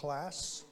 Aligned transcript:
class. 0.00 0.64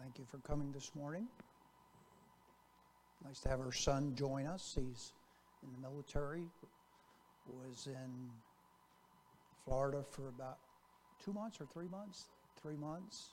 Thank 0.00 0.18
you 0.18 0.24
for 0.30 0.38
coming 0.38 0.72
this 0.72 0.92
morning. 0.94 1.28
Nice 3.22 3.40
to 3.40 3.50
have 3.50 3.60
our 3.60 3.70
son 3.70 4.14
join 4.14 4.46
us. 4.46 4.78
He's 4.80 5.12
in 5.62 5.68
the 5.74 5.90
military, 5.90 6.44
was 7.46 7.86
in 7.86 8.30
Florida 9.66 10.02
for 10.10 10.28
about 10.28 10.56
two 11.22 11.34
months 11.34 11.60
or 11.60 11.66
three 11.66 11.88
months, 11.88 12.28
three 12.62 12.76
months, 12.76 13.32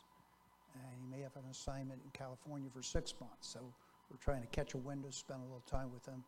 and 0.73 0.83
he 0.99 1.17
may 1.17 1.23
have 1.23 1.37
an 1.37 1.49
assignment 1.49 2.01
in 2.03 2.11
California 2.11 2.69
for 2.75 2.83
six 2.83 3.13
months. 3.21 3.47
So 3.53 3.61
we're 4.11 4.17
trying 4.17 4.41
to 4.41 4.49
catch 4.49 4.73
a 4.73 4.77
window, 4.77 5.07
to 5.07 5.13
spend 5.13 5.39
a 5.39 5.43
little 5.43 5.63
time 5.71 5.89
with 5.93 6.05
him. 6.05 6.21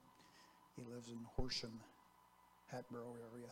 He 0.77 0.83
lives 0.89 1.09
in 1.09 1.17
Horsham, 1.35 1.81
Hatboro 2.71 3.17
area, 3.33 3.51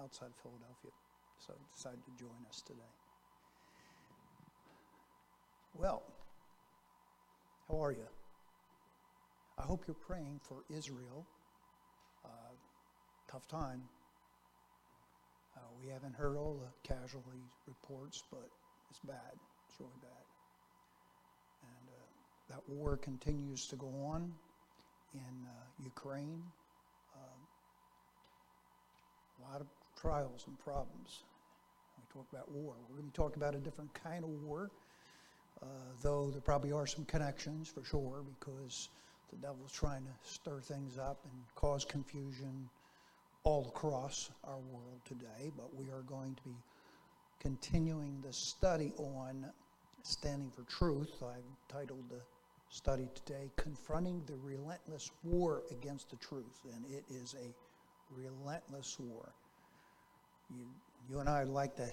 outside 0.00 0.30
Philadelphia. 0.42 0.92
So 1.38 1.54
decided 1.74 2.04
to 2.04 2.12
join 2.18 2.38
us 2.48 2.62
today. 2.66 2.92
Well, 5.74 6.02
how 7.68 7.82
are 7.84 7.92
you? 7.92 8.08
I 9.58 9.62
hope 9.62 9.84
you're 9.86 9.94
praying 9.94 10.40
for 10.42 10.64
Israel. 10.70 11.26
Uh, 12.24 12.54
tough 13.30 13.46
time. 13.48 13.82
Uh, 15.56 15.60
we 15.82 15.90
haven't 15.90 16.14
heard 16.14 16.36
all 16.36 16.60
the 16.60 16.88
casualty 16.88 17.42
reports, 17.66 18.22
but 18.30 18.48
it's 18.90 19.00
bad. 19.00 19.34
It's 19.68 19.80
really 19.80 20.00
bad. 20.00 20.24
And 21.62 21.88
uh, 21.88 22.54
that 22.54 22.68
war 22.68 22.96
continues 22.96 23.66
to 23.66 23.76
go 23.76 23.88
on 24.06 24.32
in 25.14 25.20
uh, 25.46 25.84
Ukraine. 25.84 26.42
Um, 27.14 27.40
a 29.40 29.52
lot 29.52 29.60
of 29.60 29.66
trials 30.00 30.44
and 30.46 30.58
problems. 30.58 31.24
We 31.96 32.04
talk 32.12 32.26
about 32.32 32.50
war. 32.50 32.74
We're 32.88 32.96
going 32.96 33.10
to 33.10 33.12
be 33.12 33.16
talking 33.16 33.42
about 33.42 33.54
a 33.54 33.58
different 33.58 33.92
kind 33.94 34.24
of 34.24 34.30
war, 34.44 34.70
uh, 35.62 35.66
though 36.02 36.30
there 36.30 36.40
probably 36.40 36.72
are 36.72 36.86
some 36.86 37.04
connections 37.04 37.68
for 37.68 37.84
sure 37.84 38.22
because 38.38 38.88
the 39.30 39.36
devil's 39.36 39.72
trying 39.72 40.04
to 40.04 40.12
stir 40.22 40.60
things 40.60 40.98
up 40.98 41.18
and 41.24 41.32
cause 41.54 41.84
confusion 41.84 42.68
all 43.44 43.66
across 43.74 44.30
our 44.44 44.58
world 44.72 45.00
today. 45.04 45.50
But 45.56 45.74
we 45.74 45.86
are 45.90 46.02
going 46.02 46.34
to 46.34 46.42
be 46.42 46.56
continuing 47.40 48.22
the 48.24 48.32
study 48.32 48.92
on 48.98 49.46
standing 50.02 50.50
for 50.50 50.62
truth. 50.62 51.22
I've 51.22 51.42
titled 51.68 52.04
the 52.08 52.20
study 52.70 53.08
today, 53.14 53.50
Confronting 53.56 54.22
the 54.26 54.36
Relentless 54.36 55.10
War 55.24 55.62
Against 55.70 56.10
the 56.10 56.16
Truth. 56.16 56.60
And 56.74 56.84
it 56.86 57.04
is 57.10 57.34
a 57.34 57.48
relentless 58.18 58.96
war. 58.98 59.32
You, 60.50 60.66
you 61.10 61.18
and 61.20 61.28
I 61.28 61.44
like 61.44 61.76
to 61.76 61.88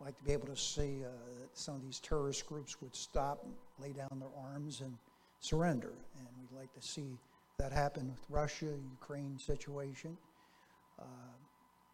like 0.00 0.16
to 0.16 0.24
be 0.24 0.32
able 0.32 0.46
to 0.46 0.56
see 0.56 1.02
uh, 1.04 1.08
that 1.40 1.50
some 1.52 1.74
of 1.74 1.82
these 1.82 2.00
terrorist 2.00 2.46
groups 2.46 2.80
would 2.80 2.96
stop, 2.96 3.46
lay 3.78 3.92
down 3.92 4.08
their 4.18 4.30
arms, 4.50 4.80
and 4.80 4.96
surrender. 5.40 5.92
And 6.18 6.26
we'd 6.40 6.58
like 6.58 6.72
to 6.74 6.80
see 6.80 7.18
that 7.58 7.70
happen 7.70 8.08
with 8.08 8.20
Russia, 8.30 8.72
Ukraine 8.90 9.38
situation. 9.38 10.16
Uh, 10.98 11.04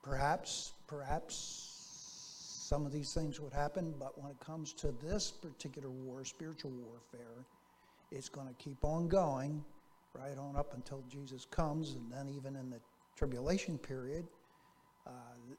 perhaps, 0.04 0.72
perhaps 0.86 1.72
some 2.68 2.86
of 2.86 2.92
these 2.92 3.12
things 3.12 3.40
would 3.40 3.52
happen, 3.52 3.92
but 3.98 4.20
when 4.20 4.30
it 4.30 4.38
comes 4.38 4.72
to 4.74 4.92
this 5.02 5.30
particular 5.30 5.90
war, 5.90 6.24
spiritual 6.24 6.70
warfare, 6.70 7.44
it's 8.12 8.28
going 8.28 8.46
to 8.46 8.54
keep 8.54 8.84
on 8.84 9.08
going 9.08 9.64
right 10.14 10.38
on 10.38 10.56
up 10.56 10.74
until 10.74 11.02
Jesus 11.10 11.44
comes, 11.44 11.94
and 11.94 12.10
then 12.10 12.28
even 12.28 12.56
in 12.56 12.70
the 12.70 12.80
tribulation 13.16 13.78
period, 13.78 14.26
uh, 15.06 15.10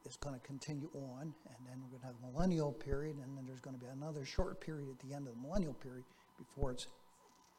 it's 0.06 0.18
going 0.18 0.36
to 0.36 0.46
continue 0.46 0.90
on, 0.94 1.22
and 1.22 1.68
then 1.68 1.82
we're 1.82 1.90
going 1.90 2.02
to 2.02 2.08
have 2.08 2.16
a 2.24 2.32
millennial 2.32 2.72
period, 2.72 3.16
and 3.18 3.38
then 3.38 3.46
there's 3.46 3.62
going 3.62 3.76
to 3.76 3.84
be 3.84 3.90
another 3.92 4.26
short 4.26 4.60
period 4.60 4.90
at 4.90 5.00
the 5.08 5.16
end 5.16 5.28
of 5.28 5.34
the 5.36 5.42
millennial 5.42 5.74
period 5.74 6.04
before 6.38 6.72
it's 6.72 6.88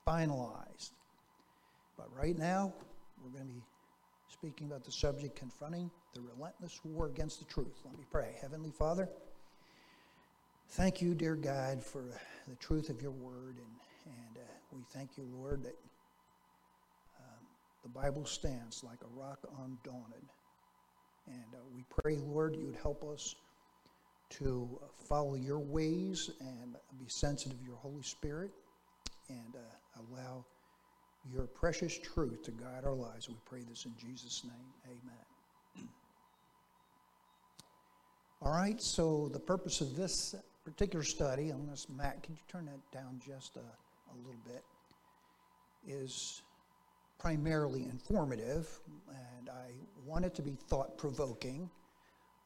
finalized. 0.06 0.90
But 1.96 2.08
right 2.16 2.36
now, 2.36 2.72
we're 3.22 3.30
going 3.30 3.48
to 3.48 3.54
be 3.54 3.62
speaking 4.28 4.66
about 4.66 4.84
the 4.84 4.92
subject 4.92 5.36
confronting 5.36 5.90
the 6.14 6.20
relentless 6.20 6.80
war 6.84 7.06
against 7.06 7.38
the 7.40 7.46
truth. 7.46 7.80
Let 7.84 7.98
me 7.98 8.04
pray. 8.10 8.36
Heavenly 8.40 8.70
Father, 8.70 9.08
Thank 10.72 11.00
you, 11.00 11.14
dear 11.14 11.34
God, 11.34 11.82
for 11.82 12.04
the 12.46 12.54
truth 12.56 12.90
of 12.90 13.00
your 13.00 13.10
word. 13.10 13.56
And, 13.56 14.14
and 14.14 14.36
uh, 14.36 14.50
we 14.70 14.82
thank 14.92 15.16
you, 15.16 15.24
Lord, 15.34 15.62
that 15.62 15.74
um, 17.18 17.46
the 17.82 17.88
Bible 17.88 18.26
stands 18.26 18.84
like 18.84 18.98
a 19.02 19.18
rock 19.18 19.38
undaunted. 19.64 20.22
And 21.28 21.54
uh, 21.54 21.58
we 21.74 21.84
pray, 21.88 22.16
Lord, 22.16 22.56
you 22.56 22.66
would 22.66 22.76
help 22.76 23.04
us 23.04 23.34
to 24.30 24.68
follow 25.08 25.34
your 25.34 25.58
ways 25.58 26.30
and 26.40 26.76
be 26.98 27.08
sensitive 27.08 27.58
to 27.58 27.64
your 27.64 27.76
Holy 27.76 28.02
Spirit 28.02 28.50
and 29.28 29.54
uh, 29.54 30.02
allow 30.02 30.44
your 31.32 31.46
precious 31.46 31.98
truth 31.98 32.42
to 32.44 32.50
guide 32.52 32.84
our 32.84 32.94
lives. 32.94 33.28
We 33.28 33.34
pray 33.44 33.62
this 33.68 33.84
in 33.84 33.92
Jesus' 33.98 34.44
name. 34.44 34.72
Amen. 34.86 35.86
All 38.42 38.52
right, 38.52 38.80
so 38.80 39.28
the 39.32 39.40
purpose 39.40 39.80
of 39.80 39.96
this 39.96 40.36
particular 40.64 41.04
study, 41.04 41.52
this 41.68 41.88
Matt, 41.88 42.22
could 42.22 42.36
you 42.36 42.42
turn 42.48 42.66
that 42.66 42.80
down 42.96 43.20
just 43.26 43.56
a, 43.56 43.60
a 43.60 44.16
little 44.24 44.40
bit, 44.46 44.62
is 45.86 46.42
primarily 47.18 47.84
informative, 47.84 48.68
and 49.08 49.48
I 49.48 49.70
want 50.06 50.24
it 50.24 50.34
to 50.36 50.42
be 50.42 50.56
thought 50.68 50.96
provoking, 50.96 51.68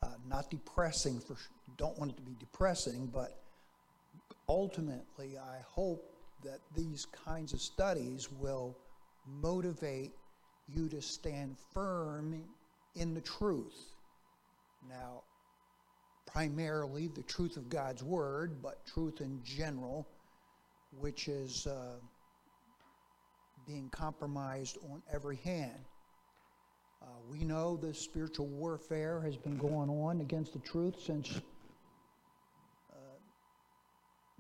uh, 0.03 0.09
not 0.29 0.51
depressing. 0.51 1.21
For 1.21 1.37
don't 1.77 1.99
want 1.99 2.13
it 2.13 2.17
to 2.17 2.23
be 2.23 2.37
depressing, 2.39 3.07
but 3.13 3.43
ultimately, 4.49 5.39
I 5.39 5.59
hope 5.67 6.13
that 6.45 6.61
these 6.75 7.07
kinds 7.07 7.53
of 7.53 7.61
studies 7.61 8.31
will 8.33 8.77
motivate 9.41 10.13
you 10.69 10.89
to 10.89 11.01
stand 11.01 11.57
firm 11.73 12.43
in 12.97 13.15
the 13.15 13.21
truth. 13.21 13.95
Now, 14.89 15.23
primarily 16.27 17.09
the 17.09 17.23
truth 17.23 17.57
of 17.57 17.69
God's 17.69 18.03
Word, 18.03 18.63
but 18.63 18.85
truth 18.87 19.21
in 19.21 19.41
general, 19.45 20.07
which 20.99 21.29
is 21.29 21.67
uh, 21.67 21.97
being 23.67 23.89
compromised 23.91 24.79
on 24.91 25.03
every 25.13 25.37
hand. 25.37 25.85
Uh, 27.03 27.07
we 27.29 27.45
know 27.45 27.77
the 27.77 27.93
spiritual 27.93 28.47
warfare 28.47 29.21
has 29.21 29.37
been 29.37 29.57
going 29.57 29.91
on 29.91 30.21
against 30.21 30.53
the 30.53 30.59
truth 30.61 31.01
since 31.01 31.41
uh, 32.93 32.97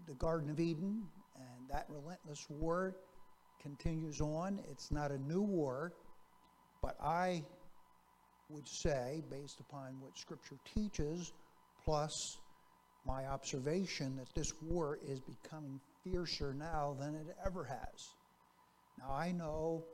the 0.06 0.14
Garden 0.14 0.50
of 0.50 0.60
Eden, 0.60 1.02
and 1.36 1.70
that 1.70 1.86
relentless 1.88 2.46
war 2.48 2.94
continues 3.60 4.20
on. 4.20 4.60
It's 4.70 4.90
not 4.92 5.10
a 5.10 5.18
new 5.18 5.42
war, 5.42 5.92
but 6.82 6.96
I 7.02 7.42
would 8.48 8.68
say, 8.68 9.22
based 9.30 9.60
upon 9.60 9.98
what 10.00 10.16
Scripture 10.16 10.58
teaches, 10.74 11.32
plus 11.84 12.12
my 13.06 13.26
observation 13.26 14.16
that 14.16 14.32
this 14.34 14.52
war 14.62 14.98
is 15.08 15.20
becoming 15.20 15.80
fiercer 16.04 16.54
now 16.54 16.96
than 17.00 17.14
it 17.14 17.36
ever 17.44 17.64
has. 17.64 18.14
Now, 18.98 19.12
I 19.12 19.32
know 19.32 19.84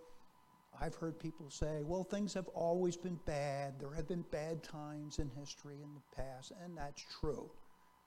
I've 0.81 0.94
heard 0.94 1.19
people 1.19 1.50
say, 1.50 1.82
well, 1.82 2.04
things 2.04 2.34
have 2.34 2.48
always 2.48 2.97
been 2.97 3.19
bad. 3.26 3.75
There 3.81 3.92
have 3.94 4.06
been 4.06 4.25
bad 4.31 4.62
times 4.62 5.19
in 5.19 5.31
history 5.31 5.76
in 5.82 5.88
the 5.94 6.22
past, 6.22 6.53
and 6.64 6.76
that's 6.76 7.04
true. 7.20 7.50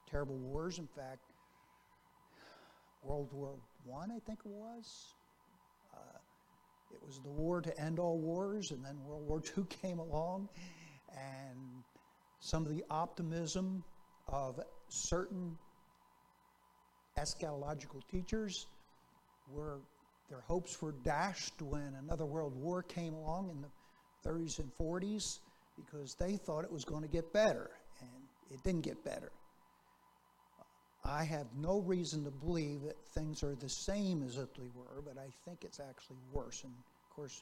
Terrible 0.09 0.37
wars, 0.37 0.79
in 0.79 0.87
fact, 0.87 1.19
World 3.03 3.29
War 3.33 3.55
I, 3.93 4.15
I, 4.15 4.19
think 4.19 4.39
it 4.45 4.51
was. 4.51 5.15
Uh, 5.93 6.17
it 6.93 6.99
was 7.05 7.19
the 7.19 7.29
war 7.29 7.61
to 7.61 7.77
end 7.79 7.99
all 7.99 8.19
wars, 8.19 8.71
and 8.71 8.83
then 8.85 9.03
World 9.05 9.27
War 9.27 9.41
II 9.57 9.65
came 9.81 9.99
along, 9.99 10.49
and 11.09 11.83
some 12.39 12.63
of 12.63 12.69
the 12.69 12.83
optimism 12.89 13.83
of 14.27 14.59
certain 14.87 15.57
eschatological 17.17 18.01
teachers 18.09 18.67
were 19.49 19.79
their 20.31 20.41
hopes 20.41 20.81
were 20.81 20.93
dashed 21.03 21.61
when 21.61 21.93
another 21.99 22.25
world 22.25 22.55
war 22.55 22.81
came 22.81 23.13
along 23.13 23.51
in 23.51 23.61
the 23.61 24.29
30s 24.29 24.57
and 24.57 24.71
40s 24.75 25.39
because 25.75 26.15
they 26.15 26.37
thought 26.37 26.63
it 26.63 26.71
was 26.71 26.83
going 26.83 27.03
to 27.03 27.07
get 27.07 27.31
better 27.33 27.69
and 27.99 28.09
it 28.49 28.63
didn't 28.63 28.81
get 28.81 29.03
better. 29.03 29.31
I 31.05 31.23
have 31.25 31.47
no 31.55 31.79
reason 31.79 32.23
to 32.23 32.31
believe 32.31 32.81
that 32.83 32.97
things 33.13 33.43
are 33.43 33.55
the 33.55 33.69
same 33.69 34.23
as 34.23 34.35
they 34.35 34.69
were 34.75 35.01
but 35.03 35.17
i 35.17 35.27
think 35.45 35.63
it's 35.63 35.79
actually 35.79 36.19
worse 36.31 36.63
and 36.63 36.71
of 36.71 37.15
course 37.15 37.41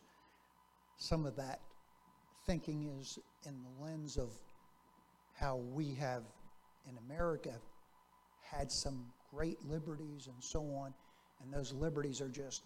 some 0.97 1.25
of 1.25 1.35
that 1.35 1.59
thinking 2.45 2.89
is 2.99 3.19
in 3.45 3.53
the 3.63 3.83
lens 3.83 4.17
of 4.17 4.29
how 5.35 5.57
we 5.57 5.93
have 5.93 6.23
in 6.89 6.97
America 7.09 7.53
had 8.41 8.71
some 8.71 9.05
great 9.33 9.57
liberties 9.69 10.27
and 10.27 10.43
so 10.43 10.61
on, 10.61 10.93
and 11.41 11.53
those 11.53 11.71
liberties 11.73 12.21
are 12.21 12.29
just 12.29 12.63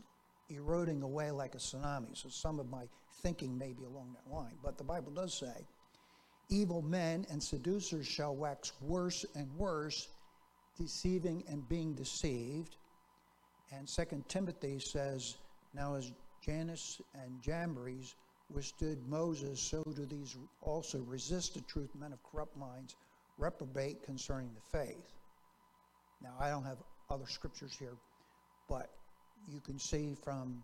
eroding 0.49 1.01
away 1.01 1.31
like 1.31 1.55
a 1.55 1.57
tsunami. 1.57 2.15
So 2.15 2.29
some 2.29 2.59
of 2.59 2.69
my 2.69 2.83
thinking 3.21 3.57
may 3.57 3.73
be 3.73 3.83
along 3.83 4.13
that 4.13 4.33
line. 4.33 4.55
But 4.63 4.77
the 4.77 4.83
Bible 4.83 5.11
does 5.11 5.33
say 5.33 5.65
Evil 6.49 6.81
men 6.81 7.25
and 7.31 7.41
seducers 7.41 8.05
shall 8.05 8.35
wax 8.35 8.73
worse 8.81 9.25
and 9.35 9.49
worse, 9.57 10.09
deceiving 10.77 11.43
and 11.47 11.67
being 11.67 11.95
deceived. 11.95 12.75
And 13.71 13.89
Second 13.89 14.27
Timothy 14.27 14.77
says, 14.79 15.37
Now 15.73 15.95
as 15.95 16.11
Jannes 16.43 17.01
and 17.15 17.41
Jambres 17.41 18.15
withstood 18.49 18.99
Moses, 19.07 19.59
so 19.59 19.83
do 19.95 20.05
these 20.05 20.35
also 20.61 20.99
resist 20.99 21.55
the 21.55 21.61
truth, 21.61 21.89
men 21.95 22.13
of 22.13 22.21
corrupt 22.23 22.55
minds, 22.57 22.95
reprobate 23.37 24.03
concerning 24.03 24.51
the 24.53 24.77
faith. 24.77 25.13
Now, 26.21 26.35
I 26.39 26.49
don't 26.49 26.63
have 26.63 26.77
other 27.09 27.25
scriptures 27.25 27.75
here, 27.77 27.95
but 28.69 28.89
you 29.47 29.59
can 29.61 29.79
see 29.79 30.15
from 30.23 30.63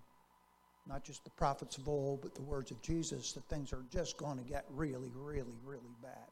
not 0.88 1.04
just 1.04 1.24
the 1.24 1.30
prophets 1.32 1.78
of 1.78 1.88
old, 1.88 2.22
but 2.22 2.34
the 2.34 2.42
words 2.42 2.72
of 2.72 2.82
Jesus, 2.82 3.34
that 3.34 3.44
things 3.48 3.72
are 3.74 3.84
just 3.92 4.18
going 4.18 4.38
to 4.38 4.44
get 4.44 4.66
really, 4.70 5.12
really, 5.16 5.58
really 5.64 5.96
bad. 6.02 6.28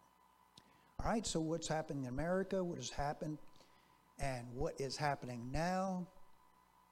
All 0.99 1.11
right, 1.11 1.25
so 1.25 1.39
what's 1.39 1.67
happening 1.67 2.03
in 2.03 2.09
America? 2.09 2.63
What 2.63 2.77
has 2.77 2.89
happened? 2.89 3.37
And 4.19 4.47
what 4.53 4.79
is 4.81 4.97
happening 4.97 5.47
now? 5.51 6.07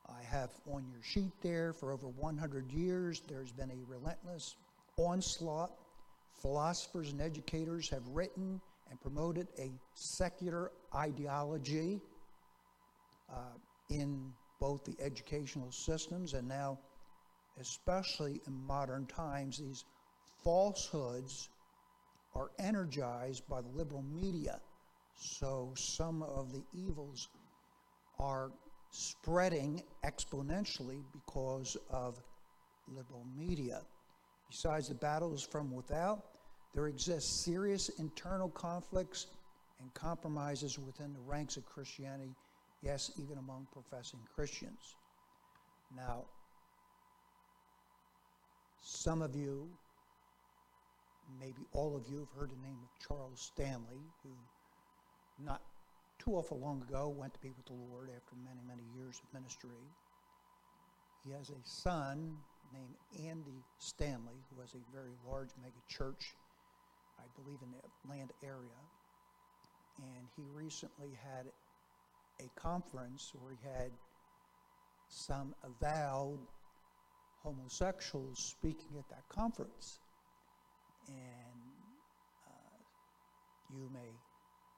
I 0.08 0.24
have 0.24 0.52
on 0.72 0.86
your 0.88 1.02
sheet 1.02 1.32
there 1.42 1.74
for 1.74 1.92
over 1.92 2.08
100 2.08 2.72
years, 2.72 3.24
there's 3.28 3.52
been 3.52 3.72
a 3.72 3.92
relentless 3.92 4.56
onslaught. 4.98 5.72
Philosophers 6.40 7.12
and 7.12 7.22
educators 7.22 7.90
have 7.90 8.08
written 8.10 8.62
and 8.92 9.02
promoted 9.02 9.48
a 9.58 9.72
secular 9.96 10.72
ideology 10.94 12.00
uh, 13.34 13.58
in 13.90 14.32
both 14.60 14.84
the 14.84 14.96
educational 15.00 15.72
systems 15.72 16.34
and 16.34 16.48
now 16.48 16.78
especially 17.60 18.42
in 18.48 18.54
modern 18.68 19.06
times, 19.06 19.58
these 19.58 19.86
falsehoods 20.44 21.50
are 22.36 22.52
energized 22.60 23.48
by 23.48 23.62
the 23.62 23.70
liberal 23.70 24.04
media. 24.04 24.60
So 25.16 25.74
some 25.76 26.22
of 26.24 26.52
the 26.52 26.64
evils 26.74 27.30
are 28.20 28.52
spreading 28.92 29.84
exponentially 30.06 31.02
because 31.14 31.78
of 31.90 32.22
liberal 32.88 33.26
media. 33.38 33.82
Besides 34.50 34.90
the 34.90 34.96
battles 34.96 35.44
from 35.44 35.72
without, 35.72 36.26
there 36.74 36.88
exist 36.88 37.44
serious 37.44 37.90
internal 38.00 38.50
conflicts 38.50 39.28
and 39.82 39.94
compromises 39.94 40.78
within 40.78 41.14
the 41.14 41.20
ranks 41.22 41.58
of 41.58 41.66
Christianity, 41.66 42.36
yes, 42.86 43.12
even 43.18 43.38
among 43.40 43.68
professing 43.74 44.20
Christians. 44.36 44.96
Now, 45.96 46.26
some 48.82 49.22
of 49.22 49.36
you, 49.36 49.68
maybe 51.40 51.66
all 51.74 51.98
of 51.98 52.08
you, 52.08 52.20
have 52.20 52.40
heard 52.40 52.52
the 52.52 52.62
name 52.68 52.78
of 52.78 53.08
Charles 53.08 53.52
Stanley, 53.54 54.06
who 54.24 54.30
not 55.44 55.62
too 56.20 56.36
awful 56.36 56.60
long 56.60 56.82
ago 56.88 57.10
went 57.10 57.34
to 57.34 57.40
be 57.40 57.50
with 57.50 57.66
the 57.66 57.74
Lord 57.74 58.10
after 58.16 58.36
many, 58.46 58.62
many 58.68 58.84
years 58.96 59.20
of 59.20 59.34
ministry. 59.34 59.82
He 61.26 61.32
has 61.34 61.50
a 61.50 61.60
son 61.64 62.38
named 62.72 63.28
Andy 63.28 63.64
Stanley, 63.80 64.38
who 64.54 64.62
has 64.62 64.76
a 64.76 64.96
very 64.96 65.14
large 65.28 65.50
mega 65.62 65.82
church, 65.90 66.36
I 67.20 67.26
believe, 67.42 67.60
in 67.64 67.72
the 67.72 67.82
Atlanta 67.82 68.34
area. 68.44 68.78
And 69.98 70.28
he 70.36 70.44
recently 70.54 71.18
had 71.24 71.48
a 72.40 72.60
conference 72.60 73.32
where 73.40 73.54
he 73.54 73.68
had 73.68 73.92
some 75.10 75.54
avowed 75.64 76.40
homosexuals 77.44 78.40
speaking 78.40 78.98
at 78.98 79.08
that 79.10 79.28
conference. 79.30 80.00
And 81.08 81.62
uh, 82.48 83.78
you 83.78 83.90
may 83.94 84.10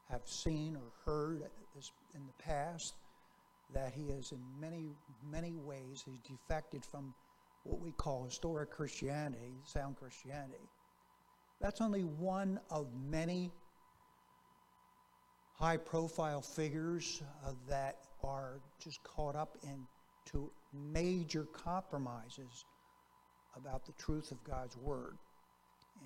have 0.09 0.21
seen 0.25 0.75
or 0.75 0.92
heard 1.06 1.42
in 2.15 2.21
the 2.25 2.44
past 2.44 2.95
that 3.74 3.94
he 3.94 4.04
is 4.04 4.31
in 4.31 4.39
many, 4.59 4.89
many 5.30 5.56
ways, 5.57 6.04
he's 6.06 6.19
defected 6.21 6.86
from 6.86 7.13
what 7.63 7.81
we 7.81 7.92
call 7.92 8.24
historic 8.24 8.71
Christianity, 8.71 9.54
sound 9.65 9.98
Christianity. 9.98 10.69
That's 11.59 11.81
only 11.81 12.04
one 12.04 12.59
of 12.69 12.88
many 13.09 13.51
high 15.59 15.77
profile 15.77 16.42
figures 16.42 17.24
uh, 17.45 17.51
that 17.68 17.98
are 18.24 18.59
just 18.83 19.04
caught 19.04 19.36
up 19.36 19.57
into 19.63 20.50
major 20.74 21.45
compromises 21.45 22.65
about 23.56 23.86
the 23.86 23.94
truth 23.94 24.31
of 24.31 24.44
God's 24.44 24.77
Word. 24.77 25.18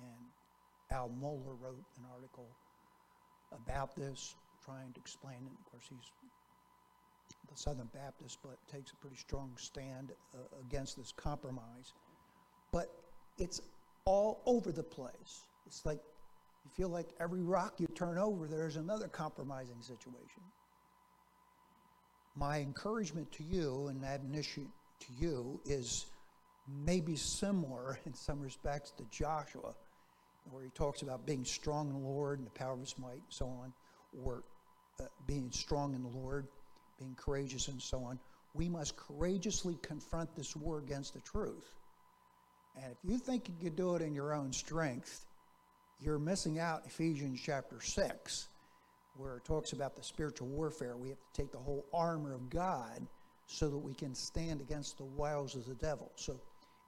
And 0.02 0.96
Al 0.98 1.10
Mohler 1.10 1.56
wrote 1.60 1.84
an 1.98 2.04
article 2.14 2.48
about 3.52 3.94
this, 3.94 4.34
trying 4.64 4.92
to 4.92 5.00
explain 5.00 5.36
it. 5.36 5.52
Of 5.58 5.70
course, 5.70 5.84
he's 5.88 6.10
the 7.50 7.56
Southern 7.56 7.88
Baptist, 7.92 8.38
but 8.42 8.56
takes 8.70 8.92
a 8.92 8.96
pretty 8.96 9.16
strong 9.16 9.52
stand 9.56 10.12
uh, 10.34 10.38
against 10.66 10.96
this 10.96 11.12
compromise. 11.12 11.92
But 12.72 12.88
it's 13.38 13.60
all 14.06 14.40
over 14.46 14.72
the 14.72 14.82
place. 14.82 15.44
It's 15.66 15.84
like 15.84 16.00
you 16.64 16.70
feel 16.76 16.88
like 16.88 17.08
every 17.20 17.42
rock 17.42 17.74
you 17.78 17.86
turn 17.88 18.18
over, 18.18 18.46
there's 18.46 18.76
another 18.76 19.08
compromising 19.08 19.80
situation 19.80 20.42
my 22.34 22.60
encouragement 22.60 23.30
to 23.32 23.44
you 23.44 23.88
and 23.88 24.04
admonition 24.04 24.68
to 25.00 25.06
you 25.18 25.60
is 25.64 26.06
maybe 26.84 27.16
similar 27.16 27.98
in 28.06 28.14
some 28.14 28.40
respects 28.40 28.90
to 28.92 29.04
Joshua, 29.10 29.74
where 30.50 30.64
he 30.64 30.70
talks 30.70 31.02
about 31.02 31.26
being 31.26 31.44
strong 31.44 31.88
in 31.88 31.94
the 31.94 32.08
Lord 32.08 32.38
and 32.38 32.46
the 32.46 32.52
power 32.52 32.72
of 32.72 32.80
his 32.80 32.98
might 32.98 33.12
and 33.12 33.22
so 33.28 33.46
on, 33.46 33.72
or 34.24 34.42
uh, 35.00 35.04
being 35.26 35.50
strong 35.50 35.94
in 35.94 36.02
the 36.02 36.08
Lord, 36.08 36.46
being 36.98 37.14
courageous 37.14 37.68
and 37.68 37.80
so 37.80 37.98
on. 38.04 38.18
We 38.54 38.68
must 38.68 38.96
courageously 38.96 39.78
confront 39.82 40.34
this 40.36 40.54
war 40.56 40.78
against 40.78 41.14
the 41.14 41.20
truth. 41.20 41.74
And 42.76 42.92
if 42.92 42.98
you 43.02 43.18
think 43.18 43.48
you 43.48 43.54
can 43.62 43.76
do 43.76 43.94
it 43.96 44.02
in 44.02 44.14
your 44.14 44.34
own 44.34 44.52
strength, 44.52 45.26
you're 46.04 46.18
missing 46.18 46.58
out 46.58 46.82
Ephesians 46.84 47.40
chapter 47.40 47.80
6 47.80 48.48
where 49.16 49.36
it 49.36 49.44
talks 49.44 49.72
about 49.72 49.94
the 49.94 50.02
spiritual 50.02 50.48
warfare. 50.48 50.96
We 50.96 51.10
have 51.10 51.18
to 51.18 51.42
take 51.42 51.52
the 51.52 51.58
whole 51.58 51.84
armor 51.92 52.34
of 52.34 52.48
God 52.50 53.06
so 53.46 53.68
that 53.68 53.78
we 53.78 53.94
can 53.94 54.14
stand 54.14 54.60
against 54.60 54.96
the 54.96 55.04
wiles 55.04 55.54
of 55.54 55.66
the 55.66 55.74
devil. 55.74 56.10
So 56.16 56.40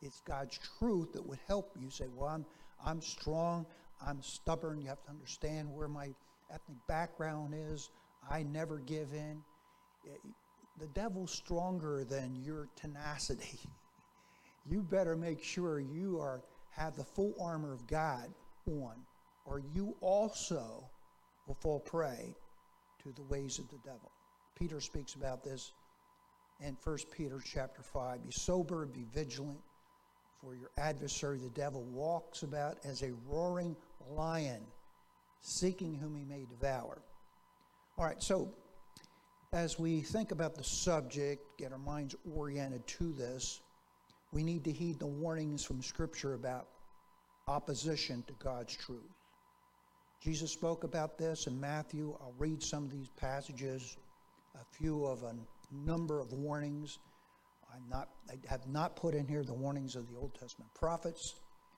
it's 0.03 0.21
God's 0.21 0.59
truth 0.79 1.13
that 1.13 1.25
would 1.25 1.39
help 1.47 1.71
you 1.79 1.91
say, 1.91 2.07
Well, 2.15 2.29
I'm, 2.29 2.47
I'm 2.85 3.01
strong, 3.01 3.67
I'm 4.05 4.23
stubborn. 4.23 4.81
You 4.81 4.89
have 4.89 5.03
to 5.05 5.11
understand 5.11 5.73
where 5.73 5.89
my 5.89 6.09
ethnic 6.53 6.79
background 6.89 7.55
is. 7.55 7.91
I 8.29 8.43
never 8.43 8.79
give 8.79 9.13
in. 9.13 9.43
The 10.81 10.87
devil's 10.89 11.31
stronger 11.31 12.05
than 12.05 12.35
your 12.43 12.69
tenacity. 12.75 13.61
you 14.67 14.83
better 14.83 15.15
make 15.15 15.43
sure 15.43 15.79
you 15.79 16.19
are 16.21 16.41
have 16.71 16.97
the 16.97 17.05
full 17.05 17.35
armor 17.41 17.73
of 17.73 17.87
God 17.87 18.33
on, 18.67 18.97
or 19.45 19.61
you 19.75 19.95
also 20.01 20.89
will 21.47 21.55
fall 21.55 21.81
prey 21.81 22.35
to 23.03 23.13
the 23.13 23.23
ways 23.23 23.59
of 23.59 23.69
the 23.69 23.79
devil. 23.85 24.11
Peter 24.59 24.81
speaks 24.81 25.15
about 25.15 25.43
this 25.45 25.73
in 26.61 26.77
1 26.83 26.99
Peter 27.17 27.41
chapter 27.45 27.83
5. 27.83 28.25
Be 28.25 28.31
sober, 28.31 28.87
be 28.87 29.05
vigilant, 29.13 29.61
for 30.41 30.55
your 30.55 30.71
adversary, 30.79 31.39
the 31.39 31.49
devil, 31.51 31.83
walks 31.85 32.43
about 32.43 32.79
as 32.85 33.03
a 33.03 33.13
roaring 33.27 33.77
lion, 34.11 34.61
seeking 35.41 35.95
whom 35.95 36.15
he 36.15 36.25
may 36.25 36.45
devour. 36.45 37.03
All 37.97 38.05
right, 38.05 38.23
so 38.23 38.53
as 39.53 39.79
we 39.79 40.01
think 40.01 40.33
about 40.33 40.55
the 40.55 40.65
subject, 40.65 41.43
get 41.59 41.73
our 41.73 41.79
minds 41.79 42.15
oriented 42.35 42.87
to 42.87 43.13
this, 43.13 43.61
we 44.33 44.43
need 44.43 44.65
to 44.65 44.73
heed 44.73 44.99
the 44.99 45.07
warnings 45.07 45.65
from 45.65 45.81
Scripture 45.81 46.35
about 46.35 46.67
opposition 47.47 48.23
to 48.27 48.33
God's 48.43 48.77
truth. 48.77 49.01
Jesus 50.23 50.53
spoke 50.53 50.85
about 50.85 51.19
this 51.19 51.47
in 51.47 51.61
Matthew. 51.61 52.17
I'll 52.21 52.35
read 52.39 52.63
some 52.63 52.85
of 52.85 52.91
these 52.91 53.11
passages, 53.19 53.97
a 54.55 54.65
few 54.79 55.05
of 55.05 55.23
a 55.23 55.35
number 55.71 56.21
of 56.21 56.33
warnings. 56.33 56.99
I'm 57.75 57.87
not, 57.91 58.09
I 58.31 58.39
have 58.49 58.67
not 58.67 58.97
put 58.97 59.15
in 59.15 59.27
here 59.27 59.45
the 59.45 59.53
warnings 59.53 59.97
of 59.97 60.09
the 60.09 60.17
Old 60.17 60.35
Testament 60.35 60.73
prophets. 60.75 61.35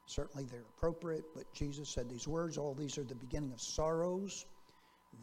Certainly 0.07 0.47
they're 0.47 0.67
appropriate, 0.77 1.25
but 1.35 1.53
Jesus 1.53 1.89
said 1.89 2.09
these 2.09 2.29
words 2.29 2.57
All 2.57 2.75
these 2.75 2.97
are 2.99 3.05
the 3.05 3.17
beginning 3.17 3.53
of 3.53 3.61
sorrows. 3.61 4.45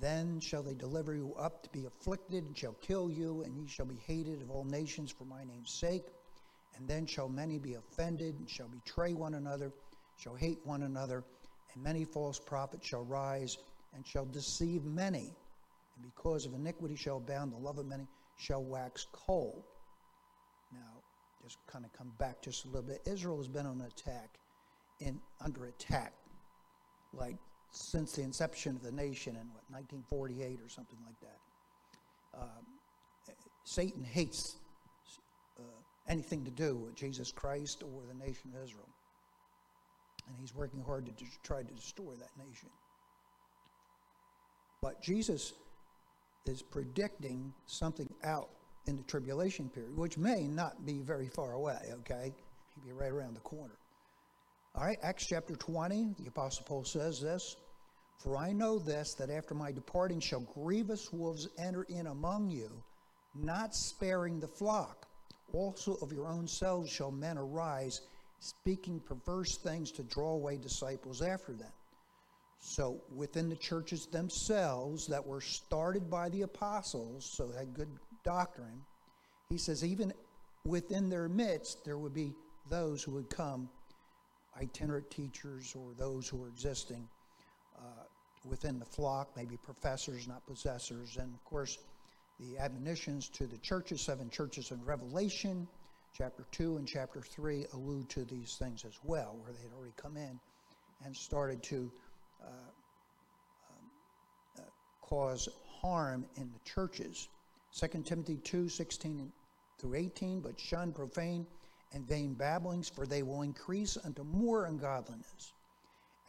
Then 0.02 0.42
shall 0.42 0.64
they 0.64 0.74
deliver 0.74 1.14
you 1.14 1.34
up 1.40 1.64
to 1.64 1.70
be 1.70 1.86
afflicted, 1.86 2.44
and 2.44 2.58
shall 2.58 2.74
kill 2.82 3.10
you, 3.10 3.44
and 3.44 3.56
ye 3.56 3.68
shall 3.68 3.86
be 3.86 4.00
hated 4.06 4.42
of 4.42 4.52
all 4.52 4.66
nations 4.66 5.12
for 5.12 5.24
my 5.24 5.44
name's 5.46 5.72
sake. 5.80 6.08
And 6.76 6.88
then 6.88 7.06
shall 7.06 7.30
many 7.30 7.60
be 7.60 7.76
offended, 7.76 8.40
and 8.40 8.50
shall 8.50 8.68
betray 8.68 9.14
one 9.14 9.36
another, 9.36 9.72
shall 10.18 10.36
hate 10.36 10.60
one 10.64 10.84
another 10.84 11.24
and 11.74 11.84
many 11.84 12.06
false 12.06 12.40
prophets 12.40 12.88
shall 12.88 13.04
rise 13.04 13.58
and 13.94 14.06
shall 14.06 14.26
deceive 14.26 14.84
many. 14.86 15.34
And 15.96 16.04
because 16.16 16.46
of 16.46 16.54
iniquity 16.54 16.96
shall 16.96 17.18
abound, 17.18 17.52
the 17.52 17.58
love 17.58 17.78
of 17.78 17.86
many 17.86 18.08
shall 18.38 18.64
wax 18.64 19.08
cold. 19.12 19.64
Now, 20.72 21.02
just 21.44 21.58
kind 21.68 21.86
of 21.86 21.94
come 21.94 22.12
back 22.18 22.42
just 22.42 22.66
a 22.66 22.68
little 22.68 22.84
bit. 22.84 23.02
Israel 23.06 23.38
has 23.38 23.48
been 23.48 23.66
on 23.66 23.82
attack, 23.82 24.40
in 25.00 25.20
under 25.42 25.66
attack, 25.66 26.14
like 27.14 27.36
since 27.72 28.14
the 28.14 28.22
inception 28.22 28.76
of 28.76 28.84
the 28.84 28.92
nation 28.92 29.36
in 29.36 29.48
what 29.50 29.64
1948 29.70 30.60
or 30.64 30.70
something 30.70 31.00
like 31.06 31.20
that. 31.22 32.40
Um, 32.40 32.66
Satan 33.66 34.04
hates 34.04 34.58
uh, 35.60 35.64
anything 36.08 36.44
to 36.46 36.52
do 36.52 36.76
with 36.76 36.96
Jesus 36.96 37.32
Christ 37.32 37.84
or 37.84 38.02
the 38.08 38.26
nation 38.26 38.52
of 38.56 38.64
Israel, 38.64 38.90
and 40.28 40.36
he's 40.40 40.56
working 40.56 40.84
hard 40.86 41.06
to 41.06 41.12
de- 41.12 41.30
try 41.44 41.62
to 41.62 41.74
destroy 41.74 42.14
that 42.14 42.32
nation. 42.38 42.70
But 44.82 45.02
Jesus 45.02 45.54
is 46.46 46.62
predicting 46.62 47.54
something 47.66 48.10
out 48.24 48.50
in 48.88 48.98
the 48.98 49.04
tribulation 49.04 49.70
period, 49.70 49.96
which 49.96 50.18
may 50.18 50.48
not 50.48 50.86
be 50.86 51.00
very 51.00 51.30
far 51.30 51.54
away, 51.54 51.80
okay? 52.00 52.34
He'll 52.76 52.84
be 52.84 52.92
right 52.92 53.12
around 53.12 53.36
the 53.36 53.42
corner. 53.42 53.76
All 54.76 54.86
right, 54.86 54.98
Acts 55.04 55.26
chapter 55.28 55.56
20, 55.56 56.16
the 56.20 56.28
Apostle 56.28 56.66
Paul 56.66 56.84
says 56.84 57.22
this 57.22 57.56
For 58.18 58.38
I 58.38 58.52
know 58.52 58.80
this, 58.80 59.14
that 59.14 59.30
after 59.30 59.54
my 59.54 59.72
departing 59.72 60.20
shall 60.20 60.42
grievous 60.42 61.14
wolves 61.14 61.48
enter 61.60 61.84
in 61.84 62.08
among 62.08 62.50
you, 62.50 62.70
not 63.36 63.76
sparing 63.76 64.40
the 64.40 64.48
flock. 64.48 65.08
Also 65.54 65.94
of 66.02 66.12
your 66.12 66.28
own 66.28 66.48
selves 66.48 66.90
shall 66.90 67.12
men 67.12 67.38
arise, 67.38 68.02
speaking 68.44 69.00
perverse 69.00 69.58
things 69.58 69.92
to 69.94 70.04
draw 70.04 70.34
away 70.34 70.58
disciples 70.58 71.22
after 71.22 71.54
them. 71.54 71.72
So 72.60 73.02
within 73.16 73.50
the 73.50 73.56
churches 73.56 74.06
themselves 74.06 75.08
that 75.08 75.26
were 75.26 75.42
started 75.42 76.10
by 76.10 76.30
the 76.30 76.42
apostles, 76.42 77.26
so 77.26 77.52
had 77.52 77.74
good 77.74 77.90
doctrine, 78.24 78.82
he 79.50 79.58
says 79.58 79.84
even 79.84 80.14
within 80.66 81.10
their 81.10 81.30
midst 81.30 81.86
there 81.86 81.98
would 81.98 82.14
be 82.14 82.34
those 82.70 83.02
who 83.04 83.12
would 83.14 83.30
come, 83.30 83.70
itinerant 84.60 85.10
teachers 85.10 85.76
or 85.76 85.94
those 85.98 86.28
who 86.28 86.38
were 86.38 86.50
existing 86.50 87.08
uh, 87.78 88.04
within 88.46 88.78
the 88.78 88.86
flock, 88.86 89.30
maybe 89.36 89.58
professors, 89.58 90.28
not 90.28 90.46
possessors, 90.46 91.18
and 91.18 91.34
of 91.34 91.44
course 91.46 91.78
the 92.40 92.58
admonitions 92.58 93.30
to 93.30 93.48
the 93.48 93.58
churches, 93.58 94.02
seven 94.02 94.30
churches 94.30 94.72
in 94.72 94.84
Revelation, 94.84 95.68
chapter 96.16 96.46
2 96.52 96.78
and 96.78 96.88
chapter 96.88 97.22
3 97.22 97.66
allude 97.74 98.08
to 98.10 98.24
these 98.24 98.56
things 98.56 98.86
as 98.86 99.00
well, 99.04 99.36
where 99.42 99.52
they 99.52 99.64
had 99.64 99.72
already 99.76 99.94
come 99.98 100.16
in 100.16 100.40
and 101.04 101.16
started 101.16 101.62
to 101.64 101.92
uh, 102.44 102.48
um, 103.70 103.90
uh, 104.60 104.62
cause 105.02 105.50
harm 105.82 106.26
in 106.36 106.52
the 106.52 106.70
churches. 106.70 107.30
2 107.76 108.04
Timothy 108.04 108.38
2 108.38 108.70
16 108.70 109.32
through 109.80 109.96
18, 109.96 110.40
but 110.40 110.60
shun 110.60 110.92
profane 110.92 111.48
and 111.94 112.08
vain 112.08 112.34
babblings, 112.34 112.90
for 112.90 113.06
they 113.06 113.24
will 113.24 113.42
increase 113.42 113.98
unto 114.04 114.24
more 114.24 114.66
ungodliness. 114.66 115.54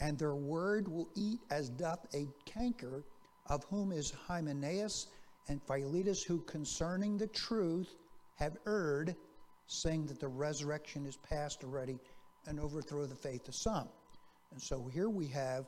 And 0.00 0.18
their 0.18 0.34
word 0.34 0.88
will 0.88 1.08
eat 1.14 1.40
as 1.50 1.68
doth 1.68 2.06
a 2.14 2.26
canker, 2.46 3.04
of 3.46 3.64
whom 3.64 3.92
is 3.92 4.10
Hymenaeus 4.26 5.08
and 5.48 5.60
Philetus, 5.62 6.22
who 6.22 6.40
concerning 6.40 7.18
the 7.18 7.26
truth 7.26 7.94
have 8.36 8.56
erred, 8.66 9.14
saying 9.66 10.06
that 10.06 10.20
the 10.20 10.28
resurrection 10.28 11.06
is 11.06 11.16
past 11.16 11.64
already, 11.64 11.98
and 12.46 12.60
overthrow 12.60 13.06
the 13.06 13.14
faith 13.14 13.48
of 13.48 13.54
some. 13.54 13.88
And 14.52 14.60
so 14.60 14.88
here 14.92 15.08
we 15.08 15.26
have 15.28 15.66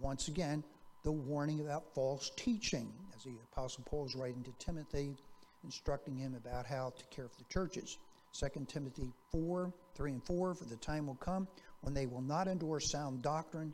once 0.00 0.28
again, 0.28 0.62
the 1.02 1.12
warning 1.12 1.60
about 1.60 1.94
false 1.94 2.30
teaching, 2.36 2.92
as 3.16 3.24
the 3.24 3.34
Apostle 3.52 3.84
Paul 3.86 4.06
is 4.06 4.14
writing 4.14 4.42
to 4.44 4.52
Timothy, 4.64 5.16
instructing 5.64 6.16
him 6.16 6.34
about 6.34 6.66
how 6.66 6.92
to 6.96 7.04
care 7.06 7.28
for 7.28 7.38
the 7.38 7.48
churches. 7.52 7.98
2 8.38 8.66
Timothy 8.66 9.10
4 9.32 9.72
3 9.94 10.12
and 10.12 10.24
4 10.24 10.54
For 10.54 10.64
the 10.64 10.76
time 10.76 11.06
will 11.06 11.14
come 11.16 11.48
when 11.80 11.94
they 11.94 12.06
will 12.06 12.20
not 12.20 12.46
endure 12.46 12.78
sound 12.78 13.22
doctrine, 13.22 13.72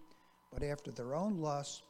but 0.52 0.62
after 0.62 0.90
their 0.90 1.14
own 1.14 1.38
lusts 1.38 1.82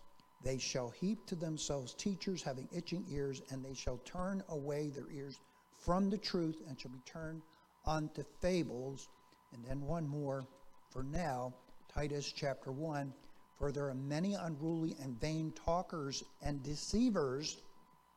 they 0.43 0.59
shall 0.59 0.91
heap 0.91 1.25
to 1.27 1.35
themselves 1.35 1.95
teachers 1.95 2.43
having 2.43 2.69
itching 2.73 3.05
ears, 3.11 3.43
and 3.51 3.65
they 3.65 3.75
shall 3.75 3.99
turn 4.05 4.43
away 4.49 4.89
their 4.89 5.11
ears 5.11 5.39
from 5.79 6.11
the 6.11 6.19
truth 6.19 6.57
and 6.69 6.81
shall 6.81 6.91
be 6.91 7.01
turned 7.07 7.43
unto 7.87 8.25
fables. 8.41 9.09
And 9.53 9.65
then 9.65 9.81
one 9.81 10.09
more 10.09 10.47
for 10.91 11.03
now, 11.03 11.55
Titus 11.93 12.33
chapter 12.33 12.73
1 12.73 13.13
for 13.59 13.71
there 13.71 13.89
are 13.89 13.95
many 13.95 14.35
unruly 14.35 14.97
and 15.01 15.19
vain 15.21 15.53
talkers 15.53 16.23
and 16.43 16.63
deceivers, 16.63 17.63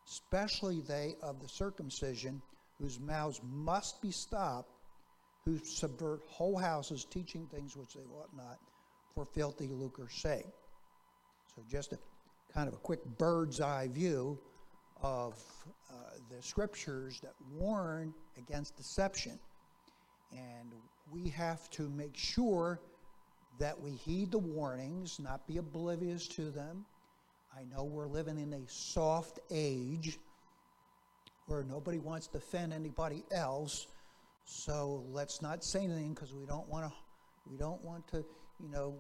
especially 0.08 0.82
they 0.82 1.16
of 1.22 1.42
the 1.42 1.48
circumcision, 1.48 2.42
whose 2.80 3.00
mouths 3.00 3.40
must 3.44 4.02
be 4.02 4.12
stopped, 4.12 4.74
who 5.46 5.58
subvert 5.60 6.22
whole 6.28 6.58
houses, 6.58 7.06
teaching 7.06 7.48
things 7.48 7.78
which 7.78 7.94
they 7.94 8.02
ought 8.02 8.36
not, 8.36 8.60
for 9.14 9.26
filthy 9.26 9.68
lucre's 9.68 10.14
sake. 10.14 10.46
So, 11.56 11.64
just 11.70 11.94
a 11.94 12.00
kind 12.54 12.68
of 12.68 12.74
a 12.74 12.78
quick 12.78 13.04
bird's 13.18 13.62
eye 13.62 13.88
view 13.88 14.40
of 15.02 15.42
uh, 15.90 15.94
the 16.30 16.42
scriptures 16.42 17.20
that 17.22 17.34
warn 17.54 18.14
against 18.38 18.76
deception. 18.76 19.40
And 20.32 20.72
we 21.12 21.30
have 21.30 21.70
to 21.72 21.90
make 21.90 22.16
sure 22.16 22.80
that 23.60 23.80
we 23.80 23.92
heed 23.92 24.32
the 24.32 24.38
warnings, 24.38 25.20
not 25.20 25.48
be 25.48 25.58
oblivious 25.58 26.28
to 26.28 26.52
them. 26.52 26.86
I 27.56 27.64
know 27.76 27.84
we're 27.84 28.08
living 28.08 28.38
in 28.38 28.54
a 28.54 28.68
soft 28.68 29.40
age 29.50 30.20
where 31.48 31.64
nobody 31.64 31.98
wants 31.98 32.28
to 32.28 32.38
offend 32.38 32.74
anybody 32.74 33.24
else. 33.32 33.88
So 34.46 35.04
let's 35.12 35.42
not 35.42 35.64
say 35.64 35.84
anything 35.84 36.14
because 36.14 36.34
we 36.34 36.46
don't 36.46 36.68
want 36.70 36.86
to. 36.86 36.94
We 37.50 37.58
don't 37.58 37.82
want 37.84 38.08
to, 38.10 38.18
you 38.60 38.70
know, 38.70 38.96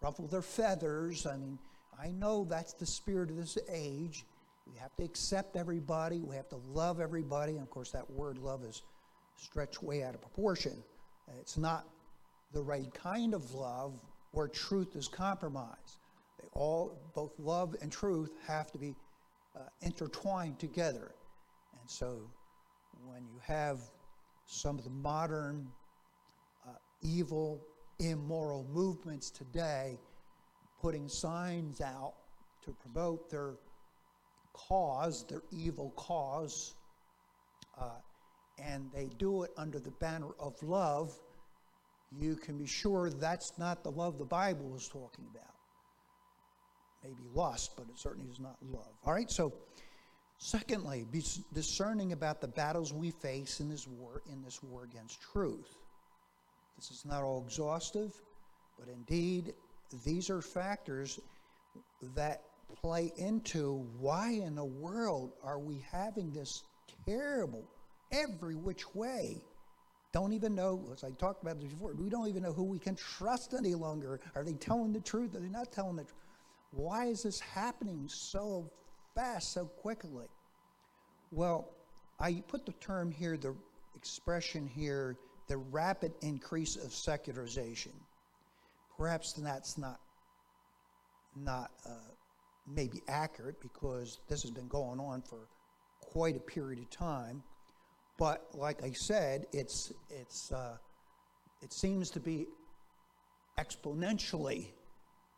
ruffle 0.00 0.26
their 0.26 0.42
feathers. 0.42 1.26
I 1.26 1.36
mean, 1.36 1.58
I 2.02 2.08
know 2.08 2.44
that's 2.48 2.72
the 2.72 2.86
spirit 2.86 3.30
of 3.30 3.36
this 3.36 3.58
age. 3.70 4.24
We 4.66 4.78
have 4.78 4.94
to 4.96 5.04
accept 5.04 5.56
everybody. 5.56 6.20
We 6.20 6.36
have 6.36 6.48
to 6.48 6.60
love 6.72 7.00
everybody. 7.00 7.52
And 7.52 7.62
of 7.62 7.70
course, 7.70 7.90
that 7.90 8.10
word 8.10 8.38
love 8.38 8.64
is 8.64 8.82
stretched 9.40 9.82
way 9.82 10.02
out 10.02 10.14
of 10.14 10.20
proportion. 10.20 10.82
It's 11.40 11.56
not 11.56 11.86
the 12.52 12.62
right 12.62 12.92
kind 12.92 13.34
of 13.34 13.54
love 13.54 13.98
where 14.32 14.48
truth 14.48 14.96
is 14.96 15.08
compromised. 15.08 15.98
They 16.40 16.48
all, 16.52 16.98
both 17.14 17.38
love 17.38 17.74
and 17.80 17.90
truth, 17.90 18.32
have 18.46 18.70
to 18.72 18.78
be 18.78 18.94
uh, 19.56 19.60
intertwined 19.82 20.58
together. 20.58 21.12
And 21.80 21.90
so 21.90 22.20
when 23.06 23.24
you 23.26 23.40
have 23.44 23.80
some 24.46 24.78
of 24.78 24.84
the 24.84 24.90
modern 24.90 25.68
uh, 26.66 26.72
evil, 27.02 27.60
immoral 27.98 28.66
movements 28.72 29.30
today 29.30 29.98
putting 30.80 31.08
signs 31.08 31.80
out 31.80 32.14
to 32.64 32.72
promote 32.72 33.30
their 33.30 33.54
cause, 34.52 35.24
their 35.28 35.42
evil 35.50 35.90
cause, 35.96 36.74
uh, 37.80 37.90
and 38.64 38.90
they 38.92 39.08
do 39.18 39.42
it 39.42 39.50
under 39.56 39.78
the 39.78 39.90
banner 39.92 40.30
of 40.38 40.60
love 40.62 41.18
you 42.18 42.36
can 42.36 42.58
be 42.58 42.66
sure 42.66 43.10
that's 43.10 43.58
not 43.58 43.84
the 43.84 43.90
love 43.90 44.18
the 44.18 44.24
Bible 44.24 44.74
is 44.74 44.88
talking 44.88 45.26
about. 45.30 45.54
Maybe 47.04 47.22
lust, 47.34 47.72
but 47.76 47.86
it 47.88 47.98
certainly 47.98 48.28
is 48.30 48.40
not 48.40 48.56
love. 48.70 48.92
All 49.04 49.14
right, 49.14 49.30
so 49.30 49.52
secondly, 50.38 51.06
be 51.10 51.22
discerning 51.54 52.12
about 52.12 52.40
the 52.40 52.48
battles 52.48 52.92
we 52.92 53.10
face 53.10 53.60
in 53.60 53.68
this 53.68 53.86
war, 53.86 54.22
in 54.30 54.42
this 54.42 54.62
war 54.62 54.84
against 54.84 55.20
truth. 55.22 55.78
This 56.76 56.90
is 56.90 57.04
not 57.06 57.22
all 57.22 57.44
exhaustive, 57.44 58.12
but 58.78 58.88
indeed, 58.88 59.54
these 60.04 60.30
are 60.30 60.42
factors 60.42 61.20
that 62.14 62.42
play 62.80 63.12
into 63.16 63.86
why 63.98 64.30
in 64.30 64.54
the 64.54 64.64
world 64.64 65.32
are 65.42 65.58
we 65.58 65.84
having 65.90 66.32
this 66.32 66.64
terrible, 67.06 67.64
every 68.12 68.54
which 68.54 68.94
way 68.94 69.42
don't 70.12 70.32
even 70.32 70.54
know, 70.54 70.88
as 70.92 71.04
I 71.04 71.10
talked 71.10 71.42
about 71.42 71.60
this 71.60 71.72
before, 71.72 71.94
we 71.94 72.08
don't 72.08 72.26
even 72.26 72.42
know 72.42 72.52
who 72.52 72.64
we 72.64 72.78
can 72.78 72.96
trust 72.96 73.54
any 73.54 73.74
longer. 73.74 74.20
Are 74.34 74.42
they 74.42 74.54
telling 74.54 74.92
the 74.92 75.00
truth? 75.00 75.36
Are 75.36 75.40
they 75.40 75.48
not 75.48 75.72
telling 75.72 75.96
the 75.96 76.02
truth? 76.02 76.16
Why 76.72 77.06
is 77.06 77.22
this 77.22 77.38
happening 77.38 78.08
so 78.08 78.70
fast, 79.14 79.52
so 79.52 79.66
quickly? 79.66 80.26
Well, 81.30 81.68
I 82.18 82.42
put 82.48 82.66
the 82.66 82.72
term 82.72 83.12
here, 83.12 83.36
the 83.36 83.54
expression 83.94 84.66
here, 84.66 85.16
the 85.46 85.58
rapid 85.58 86.12
increase 86.22 86.76
of 86.76 86.92
secularization. 86.92 87.92
Perhaps 88.98 89.34
that's 89.34 89.78
not, 89.78 90.00
not 91.36 91.70
uh, 91.86 91.90
maybe 92.66 93.00
accurate 93.08 93.60
because 93.60 94.18
this 94.28 94.42
has 94.42 94.50
been 94.50 94.68
going 94.68 94.98
on 94.98 95.22
for 95.22 95.48
quite 96.00 96.36
a 96.36 96.40
period 96.40 96.80
of 96.80 96.90
time. 96.90 97.42
But 98.20 98.48
like 98.52 98.84
I 98.84 98.92
said, 98.92 99.46
it's, 99.50 99.94
it's, 100.10 100.52
uh, 100.52 100.76
it 101.62 101.72
seems 101.72 102.10
to 102.10 102.20
be 102.20 102.48
exponentially 103.58 104.66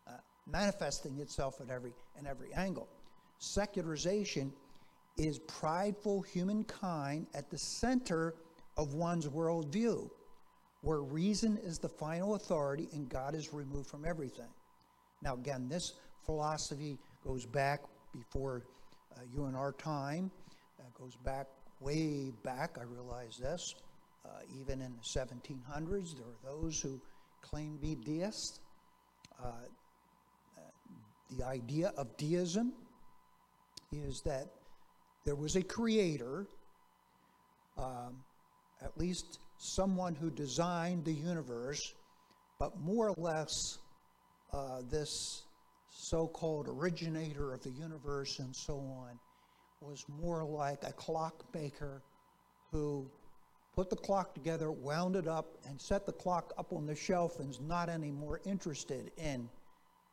uh, 0.08 0.14
manifesting 0.48 1.20
itself 1.20 1.60
at 1.60 1.70
every, 1.70 1.92
in 2.18 2.26
every 2.26 2.52
angle. 2.54 2.88
Secularization 3.38 4.52
is 5.16 5.38
prideful 5.38 6.22
humankind 6.22 7.28
at 7.34 7.52
the 7.52 7.58
center 7.58 8.34
of 8.76 8.94
one's 8.94 9.28
worldview, 9.28 10.10
where 10.80 11.02
reason 11.02 11.58
is 11.62 11.78
the 11.78 11.88
final 11.88 12.34
authority 12.34 12.88
and 12.94 13.08
God 13.08 13.36
is 13.36 13.54
removed 13.54 13.86
from 13.86 14.04
everything. 14.04 14.50
Now, 15.22 15.34
again, 15.34 15.68
this 15.68 15.92
philosophy 16.26 16.98
goes 17.24 17.46
back 17.46 17.82
before 18.12 18.64
uh, 19.14 19.20
you 19.32 19.44
and 19.44 19.54
our 19.54 19.70
time, 19.70 20.32
uh, 20.80 20.82
goes 20.98 21.14
back 21.14 21.46
way 21.82 22.32
back. 22.44 22.76
I 22.78 22.84
realize 22.84 23.36
this. 23.38 23.74
Uh, 24.24 24.28
even 24.60 24.80
in 24.80 24.92
the 24.92 25.20
1700s, 25.20 26.14
there 26.16 26.26
were 26.26 26.60
those 26.60 26.80
who 26.80 27.00
claimed 27.42 27.80
to 27.80 27.86
be 27.86 27.94
deists. 27.96 28.60
Uh, 29.42 29.48
uh, 29.48 30.60
the 31.36 31.44
idea 31.44 31.92
of 31.96 32.16
deism 32.16 32.72
is 33.90 34.22
that 34.24 34.46
there 35.24 35.34
was 35.34 35.56
a 35.56 35.62
creator, 35.62 36.46
um, 37.76 38.22
at 38.80 38.96
least 38.96 39.38
someone 39.58 40.14
who 40.14 40.30
designed 40.30 41.04
the 41.04 41.12
universe, 41.12 41.80
but 42.58 42.78
more 42.80 43.08
or 43.08 43.14
less 43.18 43.78
uh, 44.52 44.82
this 44.90 45.42
so 45.90 46.26
called 46.28 46.68
originator 46.68 47.52
of 47.52 47.62
the 47.62 47.70
universe 47.70 48.38
and 48.38 48.54
so 48.54 48.74
on 48.74 49.18
was 49.82 50.04
more 50.20 50.44
like 50.44 50.84
a 50.84 50.92
clockmaker 50.92 52.02
who 52.70 53.06
put 53.74 53.90
the 53.90 53.96
clock 53.96 54.34
together, 54.34 54.70
wound 54.70 55.16
it 55.16 55.26
up, 55.26 55.56
and 55.68 55.80
set 55.80 56.06
the 56.06 56.12
clock 56.12 56.52
up 56.58 56.72
on 56.72 56.86
the 56.86 56.94
shelf 56.94 57.40
and 57.40 57.50
is 57.50 57.60
not 57.60 57.88
any 57.88 58.10
more 58.10 58.40
interested 58.44 59.10
in, 59.16 59.48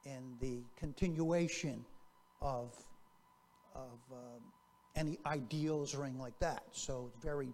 in 0.06 0.36
the 0.40 0.60
continuation 0.78 1.84
of, 2.42 2.74
of 3.76 4.00
uh, 4.12 4.16
any 4.96 5.18
ideals 5.26 5.94
or 5.94 6.04
anything 6.04 6.22
like 6.22 6.40
that. 6.40 6.64
So 6.72 7.10
it's 7.14 7.24
very, 7.24 7.50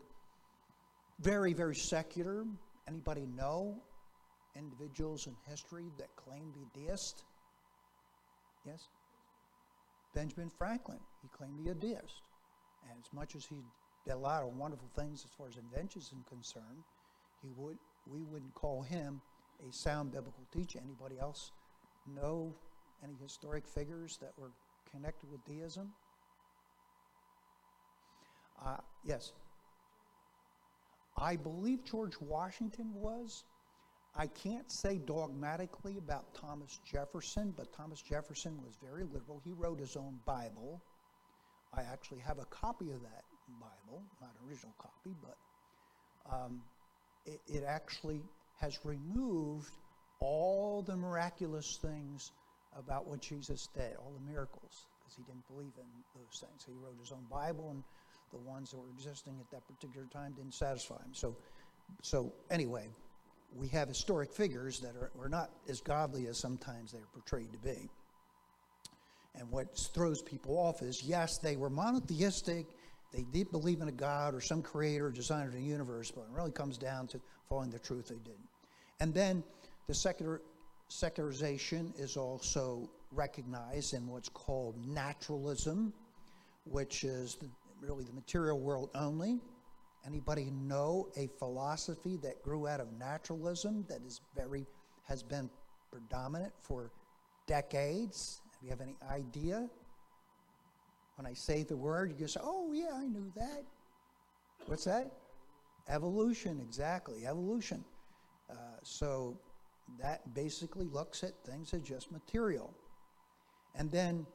very, 1.20 1.54
very 1.54 1.76
secular. 1.76 2.46
Anybody 2.88 3.28
know 3.36 3.76
individuals 4.56 5.28
in 5.28 5.36
history 5.50 5.86
that 5.98 6.16
claim 6.16 6.54
to 6.54 6.60
be 6.60 6.88
deist? 6.88 7.24
Yes? 8.66 8.88
Benjamin 10.14 10.50
Franklin, 10.50 11.00
he 11.26 11.38
claimed 11.38 11.58
to 11.58 11.64
be 11.64 11.70
a 11.70 11.74
deist. 11.74 12.22
And 12.90 13.00
as 13.04 13.12
much 13.14 13.36
as 13.36 13.46
he 13.46 13.58
did 14.06 14.14
a 14.14 14.18
lot 14.18 14.44
of 14.44 14.56
wonderful 14.56 14.90
things 14.96 15.24
as 15.26 15.32
far 15.32 15.48
as 15.48 15.58
inventions 15.58 16.14
are 16.14 16.30
concerned, 16.30 16.84
he 17.42 17.50
would, 17.58 17.78
we 18.08 18.22
wouldn't 18.24 18.54
call 18.54 18.84
him 18.84 19.22
a 19.68 19.74
sound 19.74 20.12
biblical 20.12 20.46
teacher. 20.54 20.80
Anybody 20.84 21.20
else 21.20 21.52
know 22.16 22.54
any 23.04 23.16
historic 23.22 23.68
figures 23.68 24.18
that 24.22 24.32
were 24.38 24.52
connected 24.92 25.32
with 25.32 25.44
deism? 25.46 25.90
Uh, 28.64 28.78
yes. 29.04 29.32
I 31.18 31.36
believe 31.36 31.84
George 31.84 32.20
Washington 32.22 32.92
was. 32.94 33.44
I 34.18 34.28
can't 34.28 34.72
say 34.72 35.00
dogmatically 35.00 35.98
about 35.98 36.34
Thomas 36.34 36.80
Jefferson, 36.90 37.54
but 37.58 37.74
Thomas 37.74 38.02
Jefferson 38.02 38.58
was 38.64 38.76
very 38.82 39.04
liberal. 39.04 39.42
He 39.44 39.52
wrote 39.52 39.80
his 39.80 39.98
own 39.98 40.20
Bible. 40.26 40.82
I 41.78 41.84
actually 41.92 42.20
have 42.20 42.40
a 42.40 42.46
copy 42.46 42.92
of 42.92 43.02
that 43.02 43.24
Bible, 43.60 44.04
not 44.22 44.32
an 44.42 44.50
original 44.50 44.74
copy, 44.78 45.16
but 45.22 45.38
um, 46.34 46.62
it, 47.26 47.42
it 47.48 47.64
actually 47.68 48.22
has 48.60 48.80
removed 48.84 49.72
all 50.20 50.82
the 50.82 50.96
miraculous 50.96 51.78
things 51.82 52.32
about 52.78 53.08
what 53.08 53.22
Jesus 53.22 53.70
did, 53.76 53.96
all 53.98 54.14
the 54.14 54.32
miracles, 54.32 54.88
because 55.00 55.16
he 55.16 55.24
didn't 55.24 55.48
believe 55.48 55.74
in 55.78 55.86
those 56.16 56.40
things. 56.40 56.66
So 56.66 56.72
he 56.72 56.78
wrote 56.84 57.00
his 57.00 57.12
own 57.12 57.26
Bible, 57.30 57.70
and 57.72 57.84
the 58.32 58.50
ones 58.50 58.72
that 58.72 58.78
were 58.78 58.90
existing 58.90 59.38
at 59.40 59.50
that 59.52 59.68
particular 59.68 60.08
time 60.12 60.34
didn't 60.34 60.54
satisfy 60.54 60.96
him. 60.96 61.14
So, 61.14 61.36
so 62.02 62.34
anyway, 62.50 62.88
we 63.56 63.68
have 63.70 63.88
historic 63.88 64.32
figures 64.32 64.80
that 64.80 64.96
are, 64.96 65.12
are 65.22 65.30
not 65.30 65.52
as 65.70 65.80
godly 65.82 66.28
as 66.28 66.38
sometimes 66.38 66.92
they're 66.92 67.08
portrayed 67.14 67.52
to 67.54 67.60
be. 67.60 67.90
And 69.38 69.50
what 69.52 69.78
throws 69.78 70.22
people 70.22 70.58
off 70.58 70.82
is 70.82 71.04
yes, 71.04 71.38
they 71.38 71.58
were 71.58 71.70
monotheistic, 71.70 72.68
they 73.12 73.24
did 73.32 73.52
believe 73.52 73.82
in 73.82 73.88
a 73.88 73.94
God 73.94 74.34
or 74.34 74.42
some 74.42 74.62
creator 74.62 75.08
or 75.08 75.12
designer 75.12 75.48
of 75.48 75.54
the 75.54 75.62
universe, 75.62 76.12
but 76.12 76.22
it 76.22 76.28
really 76.32 76.52
comes 76.52 76.78
down 76.78 77.08
to 77.08 77.22
following 77.48 77.70
the 77.70 77.80
truth 77.80 78.10
they 78.10 78.16
didn't. 78.16 78.50
And 79.00 79.14
then 79.14 79.44
the 79.88 79.94
secular, 79.94 80.42
secularization 80.90 81.94
is 81.98 82.18
also 82.18 82.90
recognized 83.12 83.94
in 83.94 84.08
what's 84.08 84.30
called 84.30 84.76
naturalism, 84.86 85.94
which 86.66 87.04
is 87.04 87.36
the, 87.36 87.50
really 87.82 88.04
the 88.04 88.14
material 88.14 88.60
world 88.60 88.90
only. 88.96 89.40
Anybody 90.06 90.52
know 90.52 91.08
a 91.18 91.28
philosophy 91.40 92.18
that 92.18 92.44
grew 92.44 92.68
out 92.68 92.80
of 92.80 92.92
naturalism 93.00 93.86
that 93.90 94.02
is 94.06 94.22
very 94.36 94.66
has 95.08 95.24
been 95.24 95.50
predominant 95.92 96.52
for 96.60 96.92
decades? 97.48 98.42
You 98.66 98.72
have 98.72 98.82
any 98.82 98.96
idea? 99.12 99.70
When 101.18 101.28
I 101.28 101.34
say 101.36 101.62
the 101.62 101.78
word, 101.78 102.16
you 102.20 102.28
say, 102.28 102.40
"Oh 102.44 102.74
yeah, 102.74 102.94
I 102.96 103.06
knew 103.06 103.32
that." 103.36 103.64
What's 104.66 104.86
that? 104.86 105.12
Evolution, 105.88 106.60
exactly. 106.60 107.28
Evolution. 107.28 107.86
Uh, 108.50 108.56
so 108.82 109.38
that 110.02 110.34
basically 110.34 110.86
looks 110.86 111.24
at 111.24 111.34
things 111.46 111.76
as 111.76 111.84
just 111.84 112.12
material. 112.12 112.74
And 113.76 113.92
then 113.92 114.26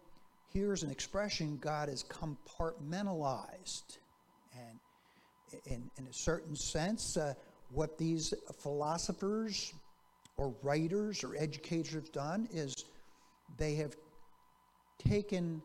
here's 0.53 0.85
an 0.85 0.93
expression 0.93 1.59
God 1.61 1.89
is 1.89 2.05
compartmentalized. 2.05 3.99
And 4.55 4.79
in, 5.67 5.91
in 5.99 6.07
a 6.07 6.13
certain 6.13 6.55
sense, 6.55 7.17
uh, 7.17 7.35
what 7.73 7.99
these 7.99 8.33
philosophers 8.61 9.75
or 10.37 10.55
writers 10.63 11.25
or 11.25 11.35
educators 11.37 11.95
have 11.95 12.13
done 12.13 12.49
is 12.53 12.85
they 13.57 13.75
have 13.75 13.97
taken 15.09 15.63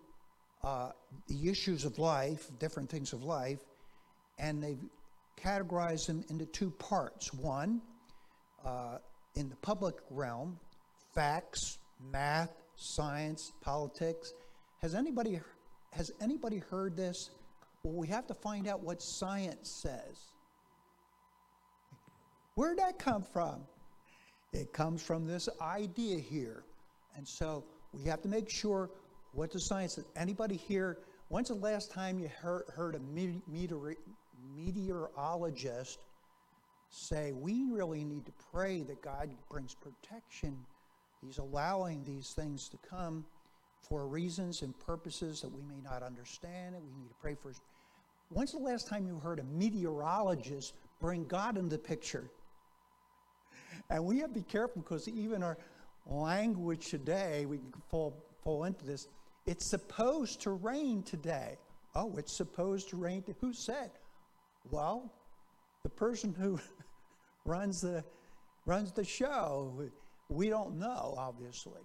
uh, 0.63 0.89
the 1.27 1.49
issues 1.49 1.85
of 1.85 1.99
life, 1.99 2.49
different 2.59 2.89
things 2.89 3.13
of 3.13 3.23
life, 3.23 3.59
and 4.39 4.63
they've 4.63 4.83
categorized 5.41 6.07
them 6.07 6.23
into 6.29 6.45
two 6.45 6.71
parts. 6.71 7.33
One, 7.33 7.81
uh, 8.65 8.97
in 9.35 9.49
the 9.49 9.55
public 9.57 9.95
realm, 10.09 10.59
facts, 11.13 11.77
math, 12.11 12.51
science, 12.75 13.51
politics. 13.61 14.33
Has 14.81 14.95
anybody 14.95 15.39
has 15.91 16.11
anybody 16.21 16.57
heard 16.57 16.97
this? 16.97 17.29
Well, 17.83 17.93
we 17.93 18.07
have 18.07 18.27
to 18.27 18.33
find 18.33 18.67
out 18.67 18.81
what 18.81 19.01
science 19.01 19.69
says. 19.69 20.31
Where'd 22.55 22.79
that 22.79 22.99
come 22.99 23.21
from? 23.21 23.61
It 24.51 24.73
comes 24.73 25.01
from 25.01 25.27
this 25.27 25.47
idea 25.61 26.19
here. 26.19 26.63
And 27.15 27.27
so 27.27 27.63
we 27.93 28.03
have 28.09 28.21
to 28.23 28.27
make 28.27 28.49
sure 28.49 28.89
what 29.35 29.51
does 29.51 29.65
science 29.65 29.97
is. 29.97 30.05
Anybody 30.15 30.55
here, 30.55 30.97
when's 31.27 31.49
the 31.49 31.55
last 31.55 31.91
time 31.91 32.17
you 32.19 32.29
heard, 32.41 32.63
heard 32.73 32.95
a 32.95 32.99
meteor, 32.99 33.95
meteorologist 34.55 35.99
say, 36.89 37.33
we 37.33 37.65
really 37.69 38.03
need 38.03 38.25
to 38.25 38.31
pray 38.51 38.81
that 38.83 39.01
God 39.01 39.29
brings 39.49 39.75
protection? 39.75 40.57
He's 41.23 41.37
allowing 41.37 42.03
these 42.03 42.31
things 42.31 42.69
to 42.69 42.77
come 42.89 43.25
for 43.81 44.07
reasons 44.07 44.61
and 44.61 44.77
purposes 44.79 45.41
that 45.41 45.51
we 45.51 45.61
may 45.61 45.81
not 45.83 46.01
understand, 46.01 46.75
and 46.75 46.83
we 46.83 46.91
need 46.99 47.09
to 47.09 47.15
pray 47.21 47.35
for 47.35 47.51
When's 48.29 48.53
the 48.53 48.57
last 48.57 48.87
time 48.87 49.05
you 49.05 49.19
heard 49.19 49.39
a 49.39 49.43
meteorologist 49.43 50.73
bring 50.99 51.25
God 51.25 51.57
into 51.57 51.69
the 51.69 51.77
picture? 51.77 52.31
And 53.89 54.03
we 54.03 54.19
have 54.19 54.29
to 54.29 54.39
be 54.39 54.41
careful 54.41 54.81
because 54.81 55.07
even 55.07 55.43
our 55.43 55.57
language 56.07 56.89
today, 56.89 57.45
we 57.45 57.57
can 57.57 57.71
fall, 57.89 58.23
fall 58.43 58.63
into 58.63 58.83
this. 58.85 59.07
It's 59.45 59.65
supposed 59.65 60.41
to 60.41 60.51
rain 60.51 61.03
today. 61.03 61.57
Oh, 61.93 62.15
it's 62.17 62.33
supposed 62.33 62.89
to 62.89 62.97
rain. 62.97 63.23
Who 63.41 63.53
said? 63.53 63.91
Well, 64.71 65.11
the 65.83 65.89
person 65.89 66.33
who 66.33 66.59
runs 67.45 67.81
the 67.81 68.03
runs 68.65 68.91
the 68.91 69.03
show. 69.03 69.71
We 70.29 70.49
don't 70.49 70.79
know, 70.79 71.13
obviously. 71.17 71.81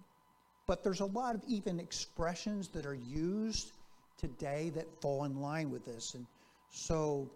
But 0.66 0.82
there's 0.82 1.00
a 1.00 1.06
lot 1.06 1.34
of 1.34 1.42
even 1.46 1.78
expressions 1.78 2.68
that 2.68 2.86
are 2.86 2.94
used 2.94 3.72
today 4.16 4.70
that 4.74 4.86
fall 5.00 5.24
in 5.24 5.40
line 5.40 5.70
with 5.70 5.84
this. 5.84 6.14
And 6.14 6.26
so, 6.70 7.30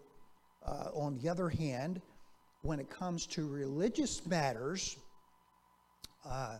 uh, 0.65 0.89
on 0.95 1.19
the 1.19 1.29
other 1.29 1.49
hand, 1.49 2.01
when 2.61 2.79
it 2.79 2.89
comes 2.89 3.27
to 3.27 3.47
religious 3.47 4.25
matters, 4.25 4.97
uh, 6.27 6.57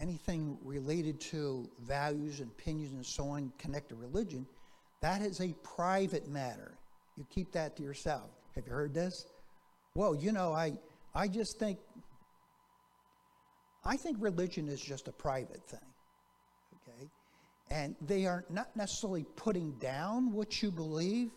anything 0.00 0.58
related 0.64 1.20
to 1.20 1.68
values 1.82 2.40
and 2.40 2.50
opinions 2.50 2.92
and 2.92 3.04
so 3.04 3.28
on 3.28 3.52
connected 3.58 3.94
to 3.94 4.00
religion, 4.00 4.46
that 5.00 5.22
is 5.22 5.40
a 5.40 5.54
private 5.62 6.28
matter. 6.28 6.72
You 7.16 7.26
keep 7.30 7.52
that 7.52 7.76
to 7.76 7.82
yourself. 7.82 8.30
Have 8.54 8.66
you 8.66 8.72
heard 8.72 8.94
this? 8.94 9.26
Well, 9.94 10.14
you 10.14 10.32
know, 10.32 10.52
I, 10.52 10.74
I 11.14 11.28
just 11.28 11.58
think, 11.58 11.78
I 13.84 13.96
think 13.96 14.16
religion 14.20 14.68
is 14.68 14.80
just 14.80 15.08
a 15.08 15.12
private 15.12 15.62
thing. 15.68 15.80
Okay? 16.88 17.10
And 17.70 17.96
they 18.00 18.26
are 18.26 18.44
not 18.48 18.74
necessarily 18.76 19.24
putting 19.36 19.72
down 19.72 20.32
what 20.32 20.62
you 20.62 20.70
believe, 20.70 21.30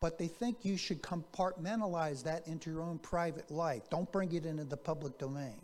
but 0.00 0.18
they 0.18 0.28
think 0.28 0.58
you 0.64 0.76
should 0.76 1.02
compartmentalize 1.02 2.22
that 2.24 2.46
into 2.46 2.70
your 2.70 2.82
own 2.82 2.98
private 2.98 3.50
life. 3.50 3.88
Don't 3.90 4.10
bring 4.12 4.32
it 4.32 4.46
into 4.46 4.64
the 4.64 4.76
public 4.76 5.18
domain. 5.18 5.60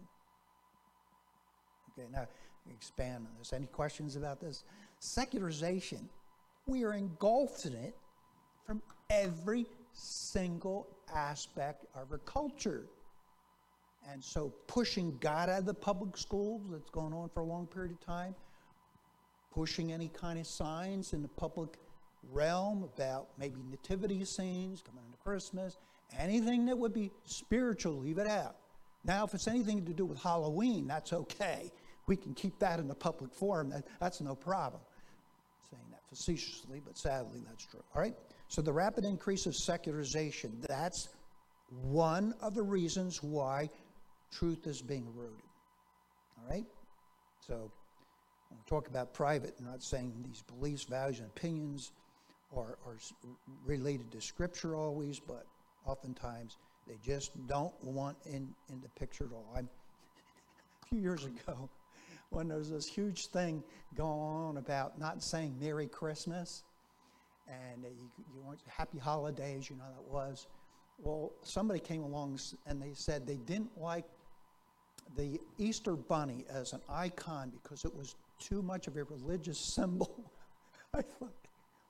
Okay, 1.98 2.08
now 2.12 2.26
expand 2.70 3.26
on 3.26 3.38
this. 3.38 3.52
Any 3.52 3.66
questions 3.66 4.16
about 4.16 4.40
this? 4.40 4.64
Secularization, 4.98 6.08
we 6.66 6.84
are 6.84 6.94
engulfed 6.94 7.66
in 7.66 7.74
it 7.74 7.96
from 8.66 8.80
every 9.10 9.66
single 9.92 10.86
aspect 11.14 11.84
of 11.94 12.12
our 12.12 12.18
culture. 12.18 12.86
And 14.10 14.22
so 14.22 14.52
pushing 14.66 15.16
God 15.20 15.48
out 15.48 15.60
of 15.60 15.66
the 15.66 15.74
public 15.74 16.16
schools, 16.16 16.62
that's 16.70 16.90
going 16.90 17.12
on 17.12 17.28
for 17.28 17.40
a 17.40 17.44
long 17.44 17.66
period 17.66 17.92
of 17.92 18.00
time, 18.00 18.34
pushing 19.52 19.92
any 19.92 20.08
kind 20.08 20.38
of 20.38 20.46
signs 20.46 21.12
in 21.12 21.22
the 21.22 21.28
public 21.28 21.78
realm 22.30 22.84
about 22.84 23.28
maybe 23.38 23.60
nativity 23.70 24.24
scenes 24.24 24.82
coming 24.82 25.04
into 25.04 25.18
Christmas, 25.18 25.76
anything 26.18 26.66
that 26.66 26.78
would 26.78 26.94
be 26.94 27.10
spiritual, 27.24 27.98
leave 27.98 28.18
it 28.18 28.26
out. 28.26 28.56
Now, 29.04 29.24
if 29.24 29.34
it's 29.34 29.48
anything 29.48 29.84
to 29.84 29.92
do 29.92 30.04
with 30.04 30.20
Halloween, 30.22 30.86
that's 30.86 31.12
okay. 31.12 31.72
We 32.06 32.16
can 32.16 32.34
keep 32.34 32.58
that 32.58 32.80
in 32.80 32.88
the 32.88 32.94
public 32.94 33.32
forum. 33.32 33.70
That, 33.70 33.86
that's 34.00 34.20
no 34.20 34.34
problem. 34.34 34.82
saying 35.70 35.82
that 35.90 36.00
facetiously, 36.08 36.80
but 36.84 36.96
sadly, 36.96 37.40
that's 37.46 37.64
true. 37.64 37.82
All 37.94 38.02
right? 38.02 38.14
So, 38.48 38.60
the 38.60 38.72
rapid 38.72 39.04
increase 39.04 39.46
of 39.46 39.54
secularization, 39.54 40.52
that's 40.68 41.08
one 41.82 42.34
of 42.40 42.54
the 42.54 42.62
reasons 42.62 43.22
why 43.22 43.70
truth 44.30 44.66
is 44.66 44.82
being 44.82 45.06
eroded. 45.14 45.42
All 46.38 46.50
right? 46.50 46.66
So, 47.46 47.54
when 48.48 48.58
we 48.58 48.64
talk 48.68 48.88
about 48.88 49.14
private, 49.14 49.54
I'm 49.58 49.66
not 49.66 49.82
saying 49.82 50.12
these 50.26 50.42
beliefs, 50.42 50.84
values, 50.84 51.20
and 51.20 51.28
opinions 51.28 51.92
are, 52.54 52.76
are 52.86 52.98
related 53.64 54.10
to 54.12 54.20
Scripture 54.20 54.76
always, 54.76 55.18
but 55.18 55.46
oftentimes 55.86 56.56
they 56.86 56.96
just 57.04 57.30
don't 57.46 57.72
want 57.82 58.16
in, 58.26 58.48
in 58.70 58.80
the 58.82 58.88
picture 59.00 59.24
at 59.24 59.32
all. 59.32 59.46
I'm, 59.56 59.68
a 60.82 60.86
few 60.88 60.98
years 60.98 61.24
ago, 61.24 61.70
when 62.32 62.48
there 62.48 62.58
was 62.58 62.70
this 62.70 62.86
huge 62.86 63.28
thing 63.28 63.62
going 63.94 64.10
on 64.10 64.56
about 64.56 64.98
not 64.98 65.22
saying 65.22 65.54
Merry 65.60 65.86
Christmas 65.86 66.64
and 67.48 67.84
you, 67.84 68.10
you 68.34 68.40
want 68.42 68.60
Happy 68.68 68.98
Holidays, 68.98 69.68
you 69.68 69.76
know 69.76 69.84
that 69.94 70.12
was. 70.12 70.46
Well, 70.98 71.32
somebody 71.42 71.80
came 71.80 72.02
along 72.02 72.38
and 72.66 72.80
they 72.80 72.92
said 72.94 73.26
they 73.26 73.36
didn't 73.36 73.76
like 73.78 74.04
the 75.16 75.40
Easter 75.58 75.96
bunny 75.96 76.44
as 76.48 76.72
an 76.72 76.80
icon 76.88 77.50
because 77.62 77.84
it 77.84 77.94
was 77.94 78.14
too 78.38 78.62
much 78.62 78.86
of 78.86 78.96
a 78.96 79.04
religious 79.04 79.58
symbol. 79.74 80.30
I 80.94 81.02
thought, 81.02 81.32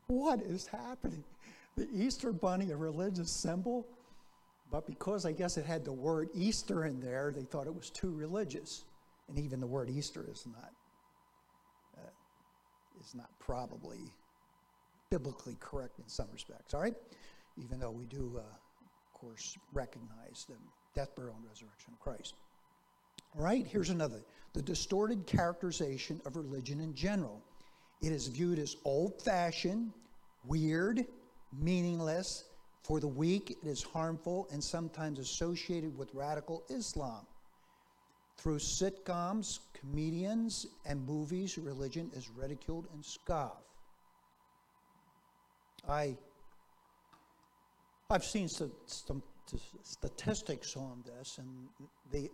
what 0.07 0.41
is 0.43 0.67
happening? 0.67 1.25
The 1.77 1.89
Easter 1.95 2.33
bunny, 2.33 2.71
a 2.71 2.77
religious 2.77 3.31
symbol? 3.31 3.87
But 4.71 4.87
because 4.87 5.27
I 5.27 5.33
guess 5.33 5.57
it 5.59 5.67
had 5.67 5.85
the 5.85 5.93
word 5.93 6.31
Easter 6.35 6.87
in 6.87 7.01
there, 7.01 7.33
they 7.35 7.43
thought 7.43 7.67
it 7.67 7.75
was 7.75 7.91
too 7.91 8.11
religious. 8.11 8.85
And 9.35 9.43
even 9.43 9.61
the 9.61 9.67
word 9.67 9.89
Easter 9.89 10.27
is 10.31 10.47
not, 10.47 10.73
uh, 11.97 12.11
is 13.01 13.15
not 13.15 13.31
probably 13.39 14.01
biblically 15.09 15.57
correct 15.59 15.99
in 15.99 16.07
some 16.07 16.27
respects, 16.35 16.75
all 16.75 16.83
right? 16.83 16.95
Even 17.57 17.81
though 17.81 17.91
we 17.91 18.05
do, 18.05 18.35
uh, 18.37 18.41
of 18.41 19.21
course, 19.21 19.57
recognize 19.73 20.45
the 20.51 20.57
death, 20.95 21.17
burial, 21.17 21.35
and 21.37 21.49
resurrection 21.49 21.95
of 21.95 22.01
Christ. 22.01 22.35
All 23.35 23.43
right, 23.43 23.67
here's 23.67 23.89
another 23.89 24.21
the 24.53 24.61
distorted 24.61 25.27
characterization 25.27 26.21
of 26.27 26.37
religion 26.37 26.81
in 26.81 26.95
general. 26.95 27.41
It 28.03 28.13
is 28.13 28.29
viewed 28.29 28.59
as 28.59 28.77
old 28.85 29.23
fashioned, 29.23 29.93
weird, 30.45 31.07
meaningless. 31.59 32.45
For 32.83 33.01
the 33.01 33.09
weak, 33.09 33.57
it 33.63 33.67
is 33.67 33.83
harmful 33.83 34.47
and 34.53 34.63
sometimes 34.63 35.19
associated 35.19 35.97
with 35.97 36.13
radical 36.13 36.65
Islam. 36.69 37.27
Through 38.39 38.59
sitcoms, 38.59 39.61
comedians, 39.73 40.67
and 40.85 41.07
movies, 41.07 41.59
religion 41.59 42.11
is 42.15 42.29
ridiculed 42.31 42.87
and 42.93 43.05
scoffed. 43.05 43.69
I, 45.89 46.17
I've 48.11 48.25
seen 48.25 48.49
some, 48.49 48.73
some 48.87 49.23
statistics 49.83 50.77
on 50.77 51.05
this, 51.07 51.39
and 51.39 51.69
the 52.11 52.31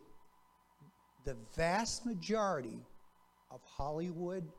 the 1.24 1.36
vast 1.56 2.06
majority 2.06 2.78
of 3.50 3.60
Hollywood 3.66 4.50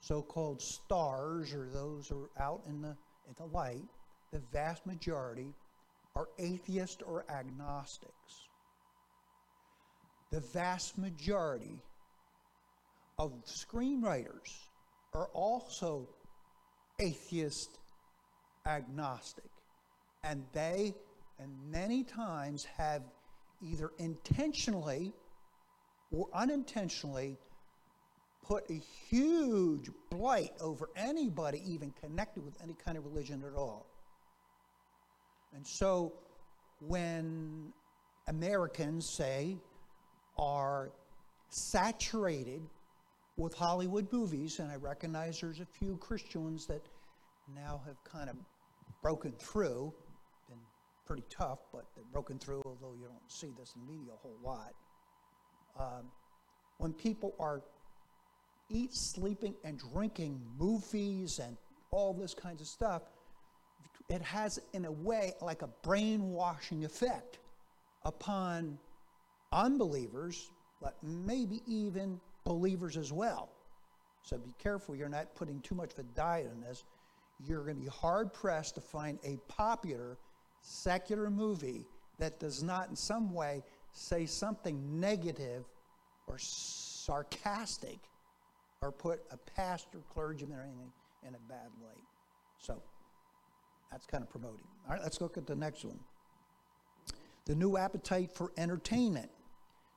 so-called 0.00 0.60
stars 0.60 1.54
or 1.54 1.68
those 1.72 2.08
who 2.08 2.24
are 2.24 2.42
out 2.42 2.62
in 2.68 2.82
the, 2.82 2.88
in 3.28 3.34
the 3.36 3.44
light, 3.44 3.84
the 4.32 4.40
vast 4.52 4.84
majority 4.84 5.54
are 6.16 6.28
atheists 6.38 7.02
or 7.02 7.24
agnostics. 7.30 8.47
The 10.30 10.40
vast 10.40 10.98
majority 10.98 11.78
of 13.18 13.32
screenwriters 13.46 14.66
are 15.14 15.28
also 15.32 16.08
atheist 17.00 17.78
agnostic. 18.66 19.50
And 20.22 20.44
they, 20.52 20.94
and 21.38 21.50
many 21.70 22.04
times, 22.04 22.64
have 22.76 23.02
either 23.62 23.90
intentionally 23.98 25.12
or 26.12 26.26
unintentionally 26.34 27.38
put 28.46 28.68
a 28.70 28.80
huge 29.08 29.90
blight 30.10 30.52
over 30.60 30.88
anybody 30.96 31.62
even 31.66 31.92
connected 32.02 32.44
with 32.44 32.54
any 32.62 32.74
kind 32.84 32.96
of 32.96 33.04
religion 33.04 33.42
at 33.46 33.54
all. 33.58 33.86
And 35.54 35.66
so 35.66 36.12
when 36.80 37.72
Americans, 38.26 39.08
say, 39.08 39.56
are 40.38 40.90
saturated 41.48 42.62
with 43.36 43.54
Hollywood 43.54 44.12
movies, 44.12 44.58
and 44.58 44.70
I 44.70 44.76
recognize 44.76 45.40
there's 45.40 45.60
a 45.60 45.66
few 45.66 45.96
Christians 45.96 46.66
that 46.66 46.82
now 47.54 47.80
have 47.86 48.02
kind 48.04 48.28
of 48.28 48.36
broken 49.02 49.32
through, 49.38 49.92
been 50.48 50.58
pretty 51.06 51.24
tough, 51.30 51.60
but 51.72 51.86
they've 51.96 52.12
broken 52.12 52.38
through, 52.38 52.62
although 52.64 52.94
you 52.94 53.06
don't 53.06 53.30
see 53.30 53.52
this 53.58 53.74
in 53.76 53.86
the 53.86 53.92
media 53.92 54.12
a 54.12 54.16
whole 54.16 54.38
lot. 54.44 54.74
Um, 55.78 56.06
when 56.78 56.92
people 56.92 57.34
are 57.38 57.62
eat, 58.70 58.94
sleeping, 58.94 59.54
and 59.64 59.80
drinking 59.92 60.40
movies 60.58 61.38
and 61.38 61.56
all 61.90 62.12
this 62.12 62.34
kinds 62.34 62.60
of 62.60 62.66
stuff, 62.66 63.02
it 64.08 64.22
has, 64.22 64.58
in 64.72 64.84
a 64.84 64.92
way, 64.92 65.34
like 65.40 65.62
a 65.62 65.68
brainwashing 65.82 66.84
effect 66.84 67.38
upon 68.04 68.78
unbelievers, 69.52 70.50
but 70.80 70.96
maybe 71.02 71.62
even 71.66 72.20
believers 72.44 72.96
as 72.96 73.12
well. 73.12 73.50
So 74.22 74.36
be 74.38 74.54
careful 74.58 74.94
you're 74.94 75.08
not 75.08 75.34
putting 75.34 75.60
too 75.60 75.74
much 75.74 75.92
of 75.92 76.00
a 76.00 76.02
diet 76.02 76.50
on 76.52 76.60
this. 76.60 76.84
You're 77.46 77.62
going 77.62 77.76
to 77.76 77.82
be 77.82 77.88
hard 77.88 78.32
pressed 78.32 78.74
to 78.74 78.80
find 78.80 79.18
a 79.24 79.38
popular 79.48 80.18
secular 80.60 81.30
movie 81.30 81.86
that 82.18 82.40
does 82.40 82.62
not, 82.62 82.88
in 82.88 82.96
some 82.96 83.32
way, 83.32 83.62
say 83.92 84.26
something 84.26 85.00
negative 85.00 85.64
or 86.26 86.36
sarcastic 86.38 87.98
or 88.82 88.92
put 88.92 89.20
a 89.30 89.36
pastor, 89.36 89.98
clergyman, 90.12 90.58
or 90.58 90.62
anything 90.62 90.92
in 91.26 91.34
a 91.34 91.38
bad 91.48 91.70
light. 91.82 92.04
So 92.58 92.82
that's 93.90 94.06
kind 94.06 94.22
of 94.22 94.30
promoting. 94.30 94.66
All 94.86 94.94
right, 94.94 95.02
let's 95.02 95.20
look 95.20 95.36
at 95.36 95.46
the 95.46 95.56
next 95.56 95.84
one. 95.84 95.98
The 97.46 97.54
new 97.54 97.76
appetite 97.76 98.30
for 98.32 98.52
entertainment. 98.56 99.30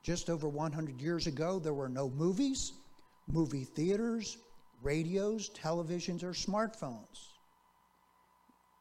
Just 0.03 0.31
over 0.31 0.49
100 0.49 0.99
years 0.99 1.27
ago, 1.27 1.59
there 1.59 1.75
were 1.75 1.89
no 1.89 2.09
movies, 2.09 2.73
movie 3.27 3.65
theaters, 3.65 4.37
radios, 4.81 5.51
televisions, 5.51 6.23
or 6.23 6.31
smartphones. 6.31 7.29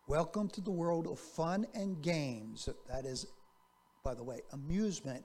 Welcome 0.09 0.49
to 0.49 0.63
the 0.63 0.71
world 0.71 1.07
of 1.07 1.19
fun 1.19 1.67
and 1.75 2.01
games. 2.01 2.71
That 2.89 3.05
is, 3.05 3.27
by 4.03 4.15
the 4.15 4.23
way, 4.23 4.41
amusement 4.53 5.23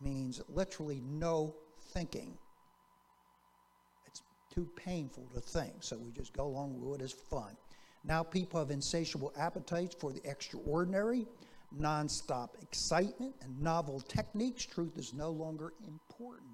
means 0.00 0.40
literally 0.48 1.02
no 1.04 1.56
thinking. 1.92 2.38
It's 4.06 4.22
too 4.54 4.68
painful 4.76 5.28
to 5.34 5.40
think, 5.40 5.74
so 5.80 5.98
we 5.98 6.12
just 6.12 6.32
go 6.32 6.46
along 6.46 6.80
with 6.80 7.00
it 7.00 7.04
as 7.04 7.12
fun. 7.12 7.56
Now 8.04 8.22
people 8.22 8.60
have 8.60 8.70
insatiable 8.70 9.32
appetites 9.36 9.96
for 9.98 10.12
the 10.12 10.20
extraordinary, 10.24 11.26
nonstop 11.78 12.50
excitement, 12.62 13.34
and 13.42 13.60
novel 13.60 14.00
techniques. 14.00 14.64
Truth 14.64 14.98
is 14.98 15.12
no 15.14 15.30
longer 15.30 15.72
important. 15.86 16.50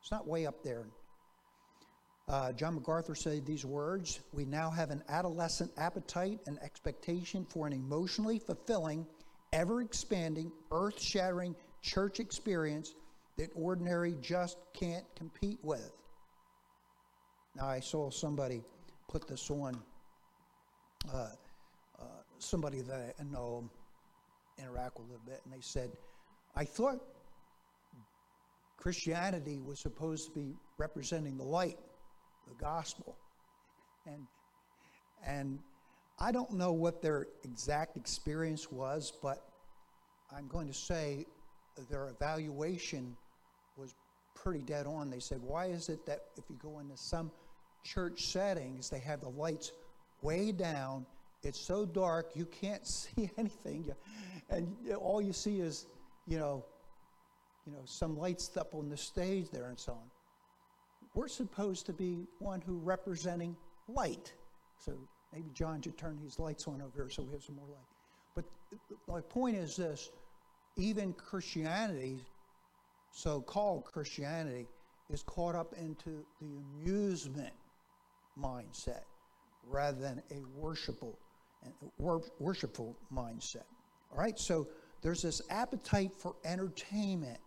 It's 0.00 0.10
not 0.10 0.26
way 0.26 0.46
up 0.46 0.62
there. 0.62 0.86
Uh, 2.28 2.52
John 2.52 2.74
MacArthur 2.74 3.14
said 3.14 3.44
these 3.44 3.64
words 3.64 4.20
We 4.32 4.44
now 4.44 4.70
have 4.70 4.90
an 4.90 5.02
adolescent 5.08 5.72
appetite 5.76 6.38
and 6.46 6.58
expectation 6.62 7.44
for 7.44 7.66
an 7.66 7.72
emotionally 7.72 8.38
fulfilling, 8.38 9.06
ever 9.52 9.80
expanding, 9.80 10.52
earth 10.70 11.00
shattering 11.00 11.56
church 11.82 12.20
experience 12.20 12.94
that 13.36 13.50
ordinary 13.54 14.14
just 14.20 14.58
can't 14.74 15.04
compete 15.16 15.58
with. 15.62 15.90
Now, 17.56 17.66
I 17.66 17.80
saw 17.80 18.10
somebody 18.10 18.62
put 19.08 19.26
this 19.26 19.50
on, 19.50 19.80
uh, 21.12 21.30
uh, 21.98 22.04
somebody 22.38 22.80
that 22.82 23.14
I 23.18 23.22
know, 23.24 23.68
interact 24.60 24.98
with 24.98 25.08
a 25.08 25.10
little 25.10 25.26
bit, 25.26 25.40
and 25.44 25.52
they 25.52 25.60
said, 25.60 25.90
I 26.54 26.64
thought 26.64 27.00
Christianity 28.76 29.60
was 29.64 29.78
supposed 29.78 30.26
to 30.26 30.32
be 30.32 30.54
representing 30.78 31.36
the 31.36 31.44
light, 31.44 31.78
the 32.48 32.54
gospel. 32.54 33.16
And, 34.06 34.26
and 35.26 35.58
I 36.18 36.32
don't 36.32 36.52
know 36.52 36.72
what 36.72 37.02
their 37.02 37.26
exact 37.44 37.96
experience 37.96 38.70
was, 38.72 39.12
but 39.22 39.42
I'm 40.34 40.48
going 40.48 40.66
to 40.66 40.74
say 40.74 41.26
their 41.90 42.08
evaluation 42.08 43.16
was 43.76 43.94
pretty 44.34 44.62
dead 44.62 44.86
on. 44.86 45.10
They 45.10 45.20
said, 45.20 45.40
why 45.42 45.66
is 45.66 45.88
it 45.88 46.04
that 46.06 46.20
if 46.36 46.44
you 46.48 46.56
go 46.62 46.78
into 46.78 46.96
some 46.96 47.30
church 47.84 48.26
settings, 48.26 48.90
they 48.90 48.98
have 49.00 49.20
the 49.20 49.28
lights 49.28 49.72
way 50.22 50.52
down, 50.52 51.06
it's 51.42 51.60
so 51.60 51.86
dark 51.86 52.32
you 52.34 52.46
can't 52.46 52.86
see 52.86 53.30
anything, 53.36 53.92
and 54.48 54.76
all 54.98 55.22
you 55.22 55.32
see 55.32 55.60
is, 55.60 55.86
you 56.26 56.38
know, 56.38 56.64
you 57.66 57.72
know, 57.72 57.82
some 57.84 58.16
lights 58.18 58.56
up 58.56 58.74
on 58.74 58.88
the 58.88 58.96
stage 58.96 59.50
there 59.50 59.68
and 59.68 59.78
so 59.78 59.92
on. 59.92 60.10
We're 61.14 61.28
supposed 61.28 61.86
to 61.86 61.92
be 61.92 62.26
one 62.38 62.60
who 62.60 62.78
representing 62.78 63.56
light. 63.88 64.32
So 64.78 64.92
maybe 65.32 65.50
John 65.52 65.82
should 65.82 65.98
turn 65.98 66.18
these 66.22 66.38
lights 66.38 66.66
on 66.66 66.80
over 66.80 66.92
here 66.94 67.10
so 67.10 67.22
we 67.22 67.32
have 67.32 67.42
some 67.42 67.56
more 67.56 67.66
light. 67.66 67.86
But 68.34 68.44
my 69.08 69.20
point 69.20 69.56
is 69.56 69.76
this 69.76 70.10
even 70.76 71.12
Christianity, 71.12 72.20
so 73.10 73.40
called 73.40 73.84
Christianity, 73.84 74.66
is 75.10 75.22
caught 75.24 75.54
up 75.54 75.74
into 75.78 76.24
the 76.40 76.46
amusement 76.78 77.52
mindset 78.40 79.02
rather 79.68 80.00
than 80.00 80.22
a 80.30 80.42
worshipful, 80.56 81.18
worshipful 81.98 82.96
mindset. 83.12 83.64
All 84.12 84.18
right, 84.18 84.38
so 84.38 84.68
there's 85.02 85.22
this 85.22 85.40
appetite 85.50 86.12
for 86.16 86.34
entertainment. 86.44 87.38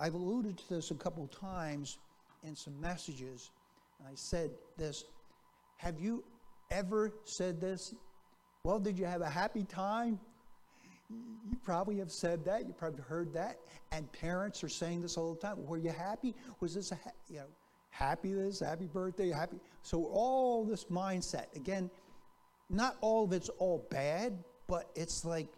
I've 0.00 0.14
alluded 0.14 0.58
to 0.58 0.68
this 0.68 0.90
a 0.90 0.94
couple 0.94 1.24
of 1.24 1.30
times 1.30 1.98
in 2.42 2.56
some 2.56 2.78
messages. 2.80 3.50
I 4.06 4.14
said 4.14 4.50
this 4.76 5.04
Have 5.76 6.00
you 6.00 6.24
ever 6.70 7.12
said 7.24 7.60
this? 7.60 7.94
Well, 8.64 8.78
did 8.78 8.98
you 8.98 9.06
have 9.06 9.22
a 9.22 9.30
happy 9.30 9.64
time? 9.64 10.18
You 11.10 11.56
probably 11.64 11.96
have 11.98 12.10
said 12.10 12.44
that. 12.44 12.66
You 12.66 12.74
probably 12.74 13.02
heard 13.02 13.32
that. 13.32 13.58
And 13.92 14.10
parents 14.12 14.62
are 14.62 14.68
saying 14.68 15.00
this 15.00 15.16
all 15.16 15.32
the 15.32 15.40
time. 15.40 15.64
Were 15.64 15.78
you 15.78 15.90
happy? 15.90 16.34
Was 16.60 16.74
this 16.74 16.92
a, 16.92 16.96
ha- 16.96 17.10
you 17.30 17.38
know, 17.38 17.46
happy 17.88 18.34
this, 18.34 18.60
happy 18.60 18.86
birthday, 18.86 19.30
happy? 19.30 19.56
So 19.82 20.04
all 20.04 20.64
this 20.64 20.84
mindset. 20.86 21.54
Again, 21.56 21.90
not 22.70 22.96
all 23.00 23.24
of 23.24 23.32
it's 23.32 23.48
all 23.58 23.86
bad, 23.90 24.44
but 24.66 24.90
it's 24.94 25.24
like 25.24 25.48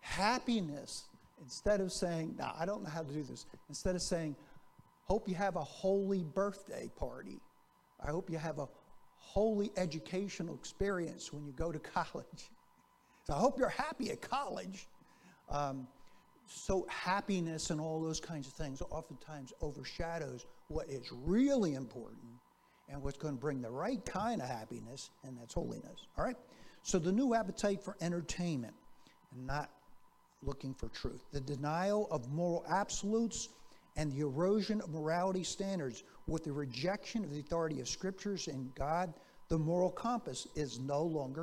happiness. 0.00 1.04
Instead 1.42 1.80
of 1.80 1.92
saying, 1.92 2.34
now 2.38 2.54
I 2.58 2.64
don't 2.64 2.82
know 2.82 2.90
how 2.90 3.02
to 3.02 3.12
do 3.12 3.22
this. 3.22 3.46
Instead 3.68 3.94
of 3.94 4.02
saying, 4.02 4.36
hope 5.04 5.28
you 5.28 5.34
have 5.34 5.56
a 5.56 5.64
holy 5.64 6.24
birthday 6.24 6.90
party. 6.96 7.40
I 8.04 8.10
hope 8.10 8.30
you 8.30 8.38
have 8.38 8.58
a 8.58 8.68
holy 9.16 9.70
educational 9.76 10.54
experience 10.54 11.32
when 11.32 11.44
you 11.44 11.52
go 11.52 11.72
to 11.72 11.78
college. 11.94 12.50
So 13.24 13.34
I 13.34 13.38
hope 13.38 13.58
you're 13.58 13.68
happy 13.68 14.10
at 14.10 14.20
college. 14.22 14.88
Um, 15.50 15.86
so 16.46 16.86
happiness 16.88 17.70
and 17.70 17.80
all 17.80 18.00
those 18.00 18.20
kinds 18.20 18.46
of 18.46 18.52
things 18.52 18.80
oftentimes 18.90 19.52
overshadows 19.60 20.46
what 20.68 20.88
is 20.88 21.10
really 21.12 21.74
important 21.74 22.35
and 22.88 23.02
what's 23.02 23.18
going 23.18 23.34
to 23.34 23.40
bring 23.40 23.60
the 23.60 23.70
right 23.70 24.04
kind 24.04 24.40
of 24.40 24.48
happiness, 24.48 25.10
and 25.24 25.36
that's 25.38 25.54
holiness. 25.54 26.06
All 26.16 26.24
right? 26.24 26.36
So 26.82 26.98
the 26.98 27.12
new 27.12 27.34
appetite 27.34 27.82
for 27.82 27.96
entertainment 28.00 28.74
and 29.34 29.46
not 29.46 29.70
looking 30.42 30.72
for 30.72 30.88
truth, 30.88 31.24
the 31.32 31.40
denial 31.40 32.06
of 32.10 32.30
moral 32.30 32.64
absolutes 32.68 33.48
and 33.96 34.12
the 34.12 34.20
erosion 34.20 34.80
of 34.80 34.90
morality 34.90 35.42
standards 35.42 36.04
with 36.26 36.44
the 36.44 36.52
rejection 36.52 37.24
of 37.24 37.32
the 37.32 37.40
authority 37.40 37.80
of 37.80 37.88
scriptures 37.88 38.46
and 38.46 38.72
God, 38.74 39.12
the 39.48 39.58
moral 39.58 39.90
compass 39.90 40.46
is 40.54 40.78
no 40.78 41.02
longer 41.02 41.34